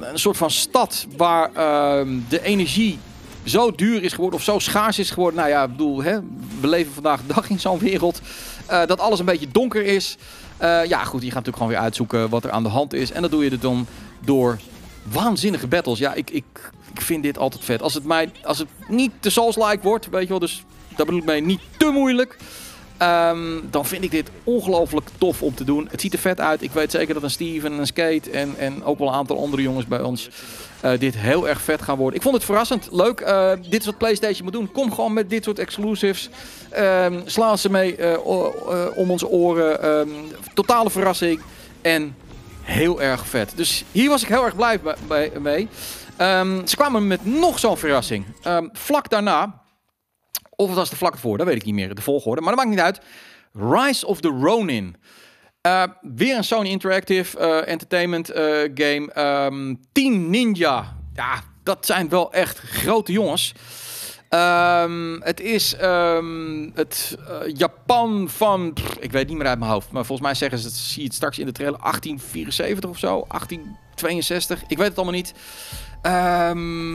een 0.00 0.18
soort 0.18 0.36
van 0.36 0.50
stad 0.50 1.06
waar 1.16 1.50
ehm, 1.54 2.18
de 2.28 2.42
energie 2.42 2.98
zo 3.44 3.72
duur 3.72 4.02
is 4.02 4.12
geworden 4.12 4.38
of 4.38 4.44
zo 4.44 4.58
schaars 4.58 4.98
is 4.98 5.10
geworden. 5.10 5.38
Nou 5.40 5.50
ja, 5.50 5.62
ik 5.62 5.70
bedoel, 5.70 6.02
hè, 6.02 6.20
we 6.60 6.68
leven 6.68 6.92
vandaag 6.92 7.20
de 7.26 7.34
dag 7.34 7.50
in 7.50 7.60
zo'n 7.60 7.78
wereld. 7.78 8.20
eh, 8.66 8.86
dat 8.86 9.00
alles 9.00 9.18
een 9.18 9.24
beetje 9.24 9.48
donker 9.52 9.84
is. 9.84 10.16
Eh, 10.56 10.84
ja, 10.84 11.04
goed, 11.04 11.20
je 11.20 11.26
gaat 11.26 11.34
natuurlijk 11.34 11.56
gewoon 11.56 11.72
weer 11.72 11.82
uitzoeken 11.82 12.28
wat 12.28 12.44
er 12.44 12.50
aan 12.50 12.62
de 12.62 12.68
hand 12.68 12.92
is. 12.92 13.10
En 13.10 13.22
dat 13.22 13.30
doe 13.30 13.44
je 13.44 13.58
dan 13.58 13.86
door 14.24 14.58
waanzinnige 15.02 15.66
battles. 15.66 15.98
Ja, 15.98 16.14
ik, 16.14 16.30
ik, 16.30 16.70
ik 16.94 17.00
vind 17.00 17.22
dit 17.22 17.38
altijd 17.38 17.64
vet. 17.64 17.82
Als 17.82 17.94
het, 17.94 18.04
mij, 18.04 18.30
als 18.42 18.58
het 18.58 18.68
niet 18.88 19.10
te 19.20 19.30
Souls-like 19.30 19.82
wordt, 19.82 20.08
weet 20.08 20.22
je 20.22 20.28
wel, 20.28 20.38
dus 20.38 20.64
daar 20.96 21.06
bedoel 21.06 21.20
ik 21.20 21.26
mee 21.26 21.40
niet 21.40 21.60
te 21.76 21.86
moeilijk. 21.86 22.36
Ehm, 22.98 23.60
dan 23.70 23.86
vind 23.86 24.04
ik 24.04 24.10
dit 24.10 24.30
ongelooflijk 24.44 25.08
tof 25.18 25.42
om 25.42 25.54
te 25.54 25.64
doen. 25.64 25.88
Het 25.90 26.00
ziet 26.00 26.12
er 26.12 26.18
vet 26.18 26.40
uit. 26.40 26.62
Ik 26.62 26.70
weet 26.70 26.90
zeker 26.90 27.14
dat 27.14 27.22
een 27.22 27.30
Steven 27.30 27.72
en 27.72 27.78
een 27.78 27.86
Skate 27.86 28.30
en, 28.30 28.54
en 28.58 28.84
ook 28.84 28.98
wel 28.98 29.08
een 29.08 29.14
aantal 29.14 29.38
andere 29.38 29.62
jongens 29.62 29.86
bij 29.86 30.00
ons 30.00 30.30
eh, 30.80 30.98
dit 30.98 31.16
heel 31.16 31.48
erg 31.48 31.60
vet 31.60 31.82
gaan 31.82 31.96
worden. 31.96 32.16
Ik 32.16 32.22
vond 32.22 32.34
het 32.34 32.44
verrassend. 32.44 32.88
Leuk. 32.90 33.20
Eh, 33.20 33.52
dit 33.68 33.80
is 33.80 33.86
wat 33.86 33.98
PlayStation 33.98 34.44
moet 34.44 34.52
doen. 34.52 34.72
Kom 34.72 34.92
gewoon 34.92 35.12
met 35.12 35.30
dit 35.30 35.44
soort 35.44 35.58
exclusives. 35.58 36.28
Ehm, 36.70 37.20
sla 37.24 37.56
ze 37.56 37.70
mee 37.70 37.96
eh, 37.96 38.26
om 38.94 39.10
onze 39.10 39.28
oren. 39.28 39.82
Ehm, 39.82 40.08
totale 40.54 40.90
verrassing. 40.90 41.40
En 41.82 42.16
heel 42.62 43.02
erg 43.02 43.26
vet. 43.26 43.52
Dus 43.56 43.84
hier 43.92 44.08
was 44.08 44.22
ik 44.22 44.28
heel 44.28 44.44
erg 44.44 44.56
blij 44.56 44.80
mee. 45.40 45.68
Ze 46.64 46.76
kwamen 46.76 47.06
met 47.06 47.24
nog 47.24 47.58
zo'n 47.58 47.76
verrassing. 47.76 48.24
Vlak 48.72 49.10
daarna, 49.10 49.62
of 50.60 50.66
het 50.66 50.76
was 50.76 50.90
de 50.90 50.96
vlak 50.96 51.12
ervoor, 51.12 51.38
dat 51.38 51.46
weet 51.46 51.56
ik 51.56 51.64
niet 51.64 51.74
meer, 51.74 51.94
de 51.94 52.02
volgorde. 52.02 52.40
Maar 52.40 52.54
dat 52.54 52.64
maakt 52.64 52.76
niet 52.76 52.84
uit. 52.84 53.00
Rise 53.52 54.06
of 54.06 54.20
the 54.20 54.28
Ronin. 54.28 54.96
Uh, 55.66 55.82
weer 56.02 56.36
een 56.36 56.44
Sony 56.44 56.68
Interactive 56.68 57.38
uh, 57.38 57.68
Entertainment 57.68 58.30
uh, 58.30 58.36
game. 58.74 59.10
Um, 59.46 59.80
Team 59.92 60.30
Ninja. 60.30 60.96
Ja, 61.14 61.42
dat 61.62 61.86
zijn 61.86 62.08
wel 62.08 62.32
echt 62.32 62.58
grote 62.58 63.12
jongens. 63.12 63.54
Um, 64.30 65.22
het 65.22 65.40
is 65.40 65.74
um, 65.82 66.70
het 66.74 67.16
Japan 67.52 68.28
van, 68.28 68.76
ik 69.00 69.12
weet 69.12 69.28
niet 69.28 69.36
meer 69.36 69.46
uit 69.46 69.58
mijn 69.58 69.70
hoofd, 69.70 69.90
maar 69.90 70.04
volgens 70.04 70.28
mij 70.28 70.36
zeggen 70.36 70.58
ze, 70.58 70.70
zie 70.70 71.00
je 71.00 71.06
het 71.06 71.16
straks 71.16 71.38
in 71.38 71.46
de 71.46 71.52
trailer, 71.52 71.80
1874 71.80 72.90
of 72.90 72.98
zo, 72.98 73.24
1862, 73.28 74.62
ik 74.66 74.76
weet 74.76 74.88
het 74.88 74.96
allemaal 74.96 75.14
niet. 75.14 75.34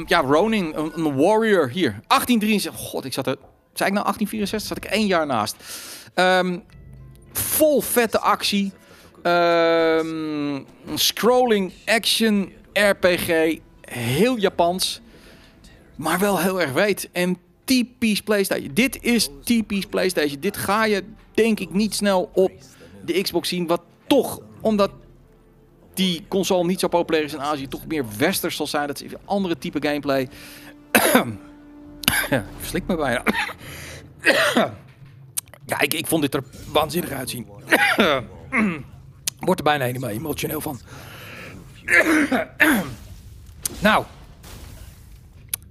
Ja, 0.09 0.21
Ronin, 0.21 0.73
een, 0.75 0.91
een, 0.95 1.15
warrior 1.15 1.69
hier, 1.69 1.91
1873, 1.91 2.75
god, 2.75 3.05
ik 3.05 3.13
zat 3.13 3.27
er, 3.27 3.37
zei 3.73 3.89
ik 3.89 3.95
nou 3.95 4.05
1864, 4.05 4.67
zat 4.67 4.77
ik 4.77 4.85
één 4.85 5.07
jaar 5.07 5.25
naast. 5.25 5.55
Um, 6.15 6.63
vol 7.31 7.81
vette 7.81 8.19
actie, 8.19 8.71
scrolling 10.95 11.71
action 11.85 12.51
RPG, 12.73 13.57
heel 13.81 14.37
Japans. 14.37 15.01
Maar 15.95 16.19
wel 16.19 16.39
heel 16.39 16.61
erg 16.61 16.71
weet. 16.71 17.09
En 17.11 17.37
typisch 17.63 18.21
PlayStation. 18.21 18.73
Dit 18.73 19.03
is 19.03 19.29
typisch 19.43 19.85
PlayStation. 19.85 20.39
Dit 20.39 20.57
ga 20.57 20.85
je 20.85 21.03
denk 21.33 21.59
ik 21.59 21.73
niet 21.73 21.95
snel 21.95 22.29
op 22.33 22.51
de 23.05 23.21
Xbox 23.21 23.49
zien. 23.49 23.67
Wat 23.67 23.81
toch, 24.07 24.39
omdat 24.61 24.91
die 25.93 26.25
console 26.27 26.65
niet 26.65 26.79
zo 26.79 26.87
populair 26.87 27.23
is 27.23 27.33
in 27.33 27.41
Azië, 27.41 27.67
toch 27.67 27.87
meer 27.87 28.05
westers 28.17 28.55
zal 28.55 28.67
zijn. 28.67 28.87
Dat 28.87 29.01
is 29.01 29.11
een 29.11 29.17
andere 29.25 29.57
type 29.57 29.87
gameplay. 29.87 30.29
ja, 32.29 32.45
verslik 32.57 32.87
me 32.87 32.95
bijna. 32.95 33.23
ja, 35.65 35.79
ik, 35.79 35.93
ik 35.93 36.07
vond 36.07 36.21
dit 36.21 36.33
er 36.33 36.43
waanzinnig 36.71 37.11
uitzien. 37.11 37.47
Wordt 39.39 39.59
er 39.59 39.65
bijna 39.65 39.85
helemaal 39.85 40.09
emotioneel 40.09 40.61
van. 40.61 40.79
nou, 43.79 44.05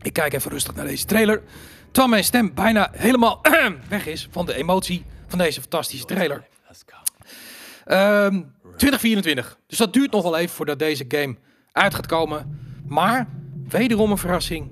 ik 0.02 0.12
kijk 0.12 0.32
even 0.32 0.50
rustig 0.50 0.74
naar 0.74 0.86
deze 0.86 1.04
trailer. 1.04 1.42
Terwijl 1.84 2.08
mijn 2.08 2.24
stem 2.24 2.54
bijna 2.54 2.90
helemaal 2.92 3.40
weg 3.88 4.06
is 4.06 4.28
van 4.30 4.46
de 4.46 4.54
emotie 4.54 5.04
van 5.26 5.38
deze 5.38 5.60
fantastische 5.60 6.06
trailer. 6.06 6.50
Um, 7.86 8.54
2024. 8.76 9.58
Dus 9.66 9.78
dat 9.78 9.92
duurt 9.92 10.12
nog 10.12 10.22
wel 10.22 10.36
even 10.36 10.54
voordat 10.54 10.78
deze 10.78 11.04
game 11.08 11.36
uit 11.72 11.94
gaat 11.94 12.06
komen. 12.06 12.58
Maar 12.86 13.28
wederom 13.68 14.10
een 14.10 14.18
verrassing. 14.18 14.70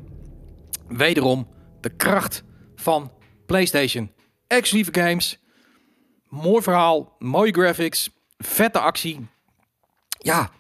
Wederom 0.89 1.49
de 1.81 1.91
kracht 1.97 2.43
van 2.75 3.13
PlayStation. 3.47 4.13
Exclusieve 4.47 5.01
games. 5.01 5.39
Mooi 6.29 6.63
verhaal. 6.63 7.17
Mooie 7.19 7.53
graphics. 7.53 8.11
Vette 8.39 8.79
actie. 8.79 9.27
Ja, 10.19 10.51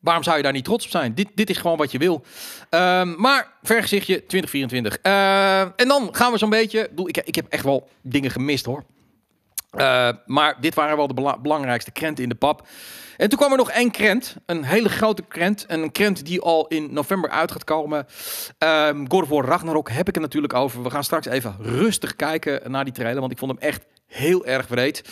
waarom 0.00 0.22
zou 0.24 0.36
je 0.36 0.42
daar 0.42 0.52
niet 0.52 0.64
trots 0.64 0.84
op 0.84 0.90
zijn? 0.90 1.14
Dit, 1.14 1.28
dit 1.34 1.50
is 1.50 1.56
gewoon 1.56 1.76
wat 1.76 1.92
je 1.92 1.98
wil. 1.98 2.24
Um, 2.70 3.20
maar 3.20 3.52
vergezichtje 3.62 4.26
2024. 4.26 4.98
Uh, 5.02 5.60
en 5.60 5.88
dan 5.88 6.08
gaan 6.12 6.32
we 6.32 6.38
zo'n 6.38 6.50
beetje... 6.50 6.90
Ik, 7.04 7.16
ik 7.16 7.34
heb 7.34 7.46
echt 7.48 7.64
wel 7.64 7.88
dingen 8.02 8.30
gemist 8.30 8.64
hoor. 8.64 8.84
Uh, 9.76 10.08
maar 10.26 10.56
dit 10.60 10.74
waren 10.74 10.96
wel 10.96 11.06
de 11.06 11.36
belangrijkste 11.42 11.90
krenten 11.90 12.22
in 12.22 12.28
de 12.28 12.34
pap. 12.34 12.66
En 13.16 13.28
toen 13.28 13.38
kwam 13.38 13.50
er 13.50 13.56
nog 13.56 13.70
één 13.70 13.90
krent, 13.90 14.36
een 14.46 14.64
hele 14.64 14.88
grote 14.88 15.22
krent. 15.22 15.66
En 15.66 15.82
een 15.82 15.92
krent 15.92 16.26
die 16.26 16.40
al 16.40 16.66
in 16.66 16.92
november 16.92 17.30
uit 17.30 17.52
gaat 17.52 17.64
komen. 17.64 18.06
Um, 18.58 19.06
Ragnarok 19.28 19.90
heb 19.90 20.08
ik 20.08 20.14
het 20.14 20.22
natuurlijk 20.22 20.54
over. 20.54 20.82
We 20.82 20.90
gaan 20.90 21.04
straks 21.04 21.26
even 21.26 21.56
rustig 21.60 22.16
kijken 22.16 22.70
naar 22.70 22.84
die 22.84 22.92
trailer, 22.92 23.20
want 23.20 23.32
ik 23.32 23.38
vond 23.38 23.50
hem 23.50 23.60
echt 23.60 23.84
heel 24.06 24.46
erg 24.46 24.66
breed. 24.66 25.02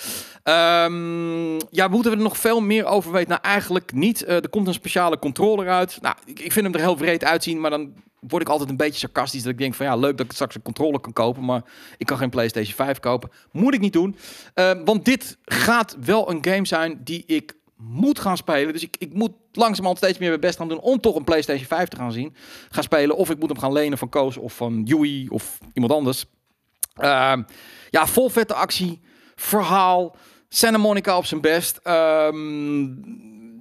Um, 0.45 1.57
ja, 1.71 1.89
moeten 1.89 2.11
we 2.11 2.17
er 2.17 2.23
nog 2.23 2.37
veel 2.37 2.61
meer 2.61 2.85
over 2.85 3.13
weten? 3.13 3.29
Nou, 3.29 3.41
eigenlijk 3.43 3.93
niet. 3.93 4.23
Uh, 4.23 4.29
er 4.35 4.49
komt 4.49 4.67
een 4.67 4.75
speciale 4.75 5.19
controller 5.19 5.69
uit. 5.69 5.99
Nou, 6.01 6.17
ik, 6.25 6.41
ik 6.41 6.53
vind 6.53 6.67
hem 6.67 6.75
er 6.75 6.81
heel 6.81 6.95
breed 6.95 7.25
uitzien, 7.25 7.61
maar 7.61 7.71
dan 7.71 7.93
word 8.29 8.43
ik 8.43 8.49
altijd 8.49 8.71
een 8.71 8.77
beetje 8.77 8.99
sarcastisch. 8.99 9.43
Dat 9.43 9.53
ik 9.53 9.59
denk 9.59 9.75
van 9.75 9.87
ja, 9.87 9.97
leuk 9.97 10.17
dat 10.17 10.27
ik 10.27 10.33
straks 10.33 10.55
een 10.55 10.63
controller 10.63 11.01
kan 11.01 11.13
kopen. 11.13 11.45
Maar 11.45 11.63
ik 11.99 12.07
kan 12.07 12.19
geen 12.19 12.31
PlayStation 12.31 12.75
5 12.75 13.01
kopen. 13.01 13.31
Moet 13.51 13.75
ik 13.75 13.81
niet 13.81 13.93
doen. 13.93 14.17
Uh, 14.55 14.73
want 14.85 15.05
dit 15.05 15.39
gaat 15.45 15.97
wel 16.05 16.31
een 16.31 16.45
game 16.45 16.67
zijn 16.67 17.01
die 17.05 17.23
ik 17.27 17.55
moet 17.77 18.19
gaan 18.19 18.37
spelen. 18.37 18.73
Dus 18.73 18.83
ik, 18.83 18.97
ik 18.99 19.13
moet 19.13 19.33
langzamerhand 19.53 19.99
steeds 19.99 20.19
meer 20.19 20.29
mijn 20.29 20.41
best 20.41 20.59
gaan 20.59 20.69
doen 20.69 20.81
om 20.81 21.01
toch 21.01 21.17
een 21.17 21.25
PlayStation 21.25 21.67
5 21.67 21.89
te 21.89 21.97
gaan 21.97 22.13
zien. 22.13 22.35
Gaan 22.71 22.83
spelen. 22.83 23.17
Of 23.17 23.31
ik 23.31 23.39
moet 23.39 23.49
hem 23.49 23.59
gaan 23.59 23.73
lenen 23.73 23.99
van 23.99 24.09
Koos 24.09 24.37
of 24.37 24.57
van 24.57 24.83
Yui 24.85 25.29
of 25.29 25.59
iemand 25.73 25.93
anders. 25.93 26.25
Uh, 27.01 27.37
ja, 27.91 28.07
vol 28.07 28.29
vette 28.29 28.55
actie. 28.55 29.01
Verhaal. 29.35 30.17
Santa 30.49 30.79
Monica 30.79 31.17
op 31.17 31.25
zijn 31.25 31.41
best. 31.41 31.81
Um, 31.85 33.03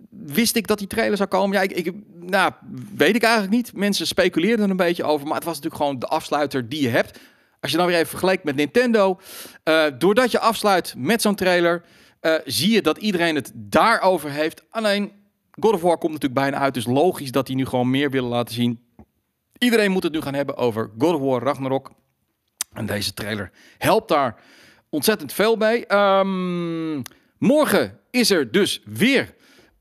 wist 0.09 0.55
ik 0.55 0.67
dat 0.67 0.77
die 0.77 0.87
trailer 0.87 1.17
zou 1.17 1.29
komen? 1.29 1.55
Ja, 1.55 1.61
ik, 1.61 1.71
ik, 1.71 1.93
nou, 2.25 2.51
weet 2.95 3.15
ik 3.15 3.23
eigenlijk 3.23 3.53
niet. 3.53 3.73
Mensen 3.73 4.07
speculeerden 4.07 4.65
er 4.65 4.71
een 4.71 4.77
beetje 4.77 5.03
over. 5.03 5.25
Maar 5.27 5.35
het 5.35 5.43
was 5.43 5.55
natuurlijk 5.55 5.83
gewoon 5.83 5.99
de 5.99 6.07
afsluiter 6.07 6.69
die 6.69 6.81
je 6.81 6.89
hebt. 6.89 7.19
Als 7.59 7.71
je 7.71 7.77
nou 7.77 7.89
weer 7.89 7.97
even 7.97 8.09
vergelijkt 8.09 8.43
met 8.43 8.55
Nintendo. 8.55 9.19
Uh, 9.63 9.85
doordat 9.97 10.31
je 10.31 10.39
afsluit 10.39 10.93
met 10.97 11.21
zo'n 11.21 11.35
trailer. 11.35 11.83
Uh, 12.21 12.35
zie 12.45 12.71
je 12.71 12.81
dat 12.81 12.97
iedereen 12.97 13.35
het 13.35 13.51
daarover 13.55 14.31
heeft. 14.31 14.63
Alleen 14.69 15.11
God 15.59 15.73
of 15.73 15.81
War 15.81 15.97
komt 15.97 16.13
natuurlijk 16.13 16.41
bijna 16.41 16.57
uit. 16.57 16.73
Dus 16.73 16.85
logisch 16.85 17.31
dat 17.31 17.47
die 17.47 17.55
nu 17.55 17.65
gewoon 17.65 17.89
meer 17.89 18.09
willen 18.09 18.29
laten 18.29 18.55
zien. 18.55 18.79
Iedereen 19.57 19.91
moet 19.91 20.03
het 20.03 20.13
nu 20.13 20.21
gaan 20.21 20.33
hebben 20.33 20.57
over 20.57 20.91
God 20.97 21.13
of 21.13 21.21
War 21.21 21.43
Ragnarok. 21.43 21.91
En 22.73 22.85
deze 22.85 23.13
trailer 23.13 23.51
helpt 23.77 24.07
daar 24.07 24.35
ontzettend 24.89 25.33
veel 25.33 25.57
bij. 25.57 25.85
Um, 26.19 27.01
morgen 27.37 27.99
is 28.11 28.29
er 28.29 28.51
dus 28.51 28.81
weer 28.85 29.33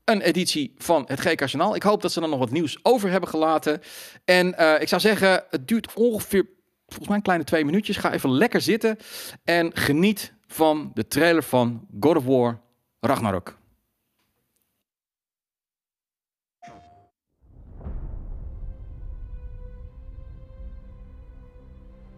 een 0.05 0.21
editie 0.21 0.73
van 0.77 1.03
het 1.07 1.19
GK 1.19 1.39
Journaal. 1.39 1.75
Ik 1.75 1.83
hoop 1.83 2.01
dat 2.01 2.11
ze 2.11 2.21
er 2.21 2.29
nog 2.29 2.39
wat 2.39 2.51
nieuws 2.51 2.79
over 2.81 3.09
hebben 3.09 3.29
gelaten. 3.29 3.81
En 4.25 4.55
uh, 4.59 4.81
ik 4.81 4.87
zou 4.87 5.01
zeggen, 5.01 5.43
het 5.49 5.67
duurt 5.67 5.93
ongeveer, 5.93 6.47
volgens 6.87 7.07
mij 7.07 7.17
een 7.17 7.23
kleine 7.23 7.43
twee 7.43 7.65
minuutjes. 7.65 7.97
Ga 7.97 8.13
even 8.13 8.31
lekker 8.31 8.61
zitten 8.61 8.97
en 9.43 9.75
geniet 9.75 10.33
van 10.47 10.91
de 10.93 11.07
trailer 11.07 11.43
van 11.43 11.87
God 11.99 12.15
of 12.15 12.25
War 12.25 12.61
Ragnarok. 12.99 13.61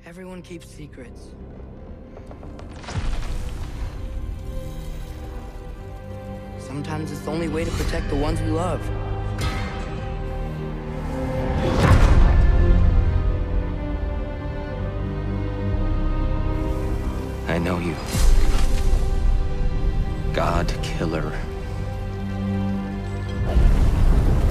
Everyone 0.07 0.41
keeps 0.41 0.75
secrets. 0.75 1.21
Sometimes 6.65 7.11
it's 7.11 7.21
the 7.21 7.31
only 7.31 7.47
way 7.47 7.63
to 7.63 7.69
protect 7.71 8.09
the 8.09 8.15
ones 8.15 8.41
we 8.41 8.49
love. 8.49 8.81
I 17.47 17.59
know 17.59 17.77
you. 17.77 17.95
God 20.33 20.67
Killer. 20.81 21.29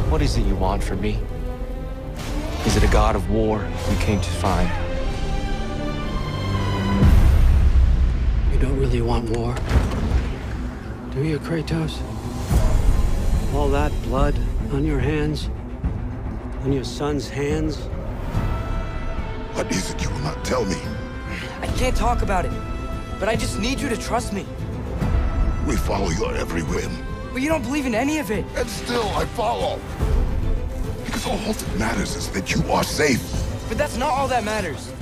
What 0.09 0.23
is 0.23 0.37
it 0.37 0.47
you 0.47 0.55
want 0.55 0.85
from 0.85 1.01
me? 1.01 1.19
Is 2.65 2.77
it 2.77 2.85
a 2.85 2.93
god 2.93 3.17
of 3.17 3.29
war 3.29 3.67
you 3.91 3.97
came 3.97 4.21
to 4.21 4.31
find? 4.31 4.71
You 8.53 8.61
don't 8.61 8.79
really 8.79 9.03
want 9.03 9.29
war, 9.37 9.53
do 9.55 9.84
you, 11.25 11.39
Kratos? 11.39 12.01
All 13.55 13.69
that 13.71 13.93
blood 14.03 14.35
on 14.73 14.85
your 14.85 14.99
hands? 14.99 15.49
On 16.63 16.73
your 16.73 16.85
son's 16.85 17.29
hands? 17.29 17.77
What 19.55 19.71
is 19.71 19.91
it 19.91 20.03
you 20.03 20.11
will 20.11 20.19
not 20.19 20.45
tell 20.45 20.65
me? 20.65 20.77
I 21.61 21.67
can't 21.79 21.97
talk 21.97 22.23
about 22.23 22.45
it, 22.45 22.53
but 23.19 23.29
I 23.29 23.37
just 23.37 23.59
need 23.59 23.81
you 23.81 23.89
to 23.89 23.97
trust 23.97 24.33
me. 24.33 24.45
We 25.67 25.77
follow 25.77 26.11
your 26.11 26.35
every 26.35 26.63
whim. 26.63 26.91
But 27.33 27.43
you 27.43 27.49
don't 27.49 27.63
believe 27.63 27.87
in 27.87 27.95
any 27.95 28.19
of 28.19 28.31
it. 28.31 28.45
And 28.57 28.69
still, 28.69 29.09
I 29.15 29.25
follow. 29.25 29.81
Because 31.05 31.27
all 31.27 31.39
that 31.39 31.79
matters 31.79 32.17
is 32.17 32.29
that 32.31 32.55
you 32.55 32.63
are 32.71 32.85
safe. 32.85 33.23
But 33.69 33.79
that's 33.79 33.97
not 33.97 34.11
all 34.11 34.29
that 34.29 34.45
matters. 34.45 34.93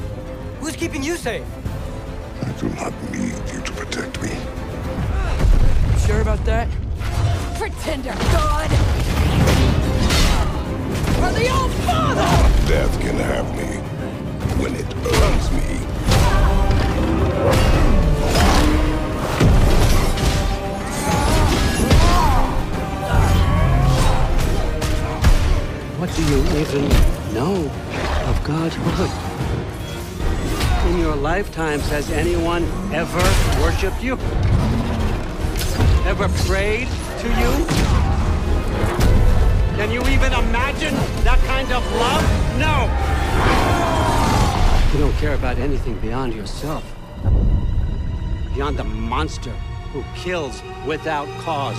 Who's 0.61 0.77
keeping 0.77 1.03
you 1.03 1.17
safe? 1.17 1.45
I 2.43 2.53
do 2.53 2.69
not 2.71 2.93
sure 6.12 6.20
about 6.20 6.44
that? 6.44 6.68
Pretender 7.57 8.12
God! 8.33 8.70
For 11.20 11.33
the 11.38 11.48
old 11.51 11.72
father! 11.87 12.33
Death 12.68 13.01
can 13.01 13.16
have 13.16 13.48
me 13.57 13.70
when 14.62 14.75
it 14.75 14.88
earns 15.20 15.51
me. 15.57 15.68
What 25.98 26.11
do 26.14 26.22
you 26.31 26.40
even 26.61 26.88
know 27.33 27.70
of 28.29 28.44
God's 28.44 28.79
word? 28.81 29.11
In 30.90 30.98
your 30.98 31.16
lifetimes, 31.16 31.88
has 31.88 32.11
anyone 32.11 32.64
ever 32.92 33.22
worshipped 33.62 34.03
you? 34.03 34.18
Ever 36.12 36.29
prayed 36.44 36.88
to 37.20 37.27
you? 37.27 37.66
Can 39.77 39.90
you 39.90 40.03
even 40.03 40.31
imagine 40.35 40.94
that 41.25 41.38
kind 41.46 41.72
of 41.72 41.83
love? 41.92 42.22
No! 42.59 42.85
You 44.92 45.07
don't 45.07 45.18
care 45.18 45.33
about 45.33 45.57
anything 45.57 45.98
beyond 46.01 46.35
yourself. 46.35 46.85
Beyond 48.55 48.77
the 48.77 48.85
monster 48.85 49.53
who 49.94 50.05
kills 50.14 50.62
without 50.87 51.29
cause. 51.40 51.79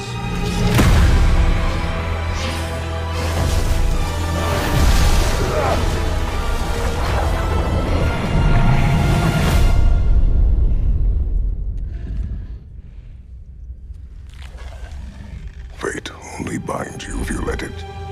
Only 16.43 16.57
binds 16.57 17.07
you 17.07 17.21
if 17.21 17.29
you 17.29 17.39
let 17.39 17.63
it. 17.63 18.02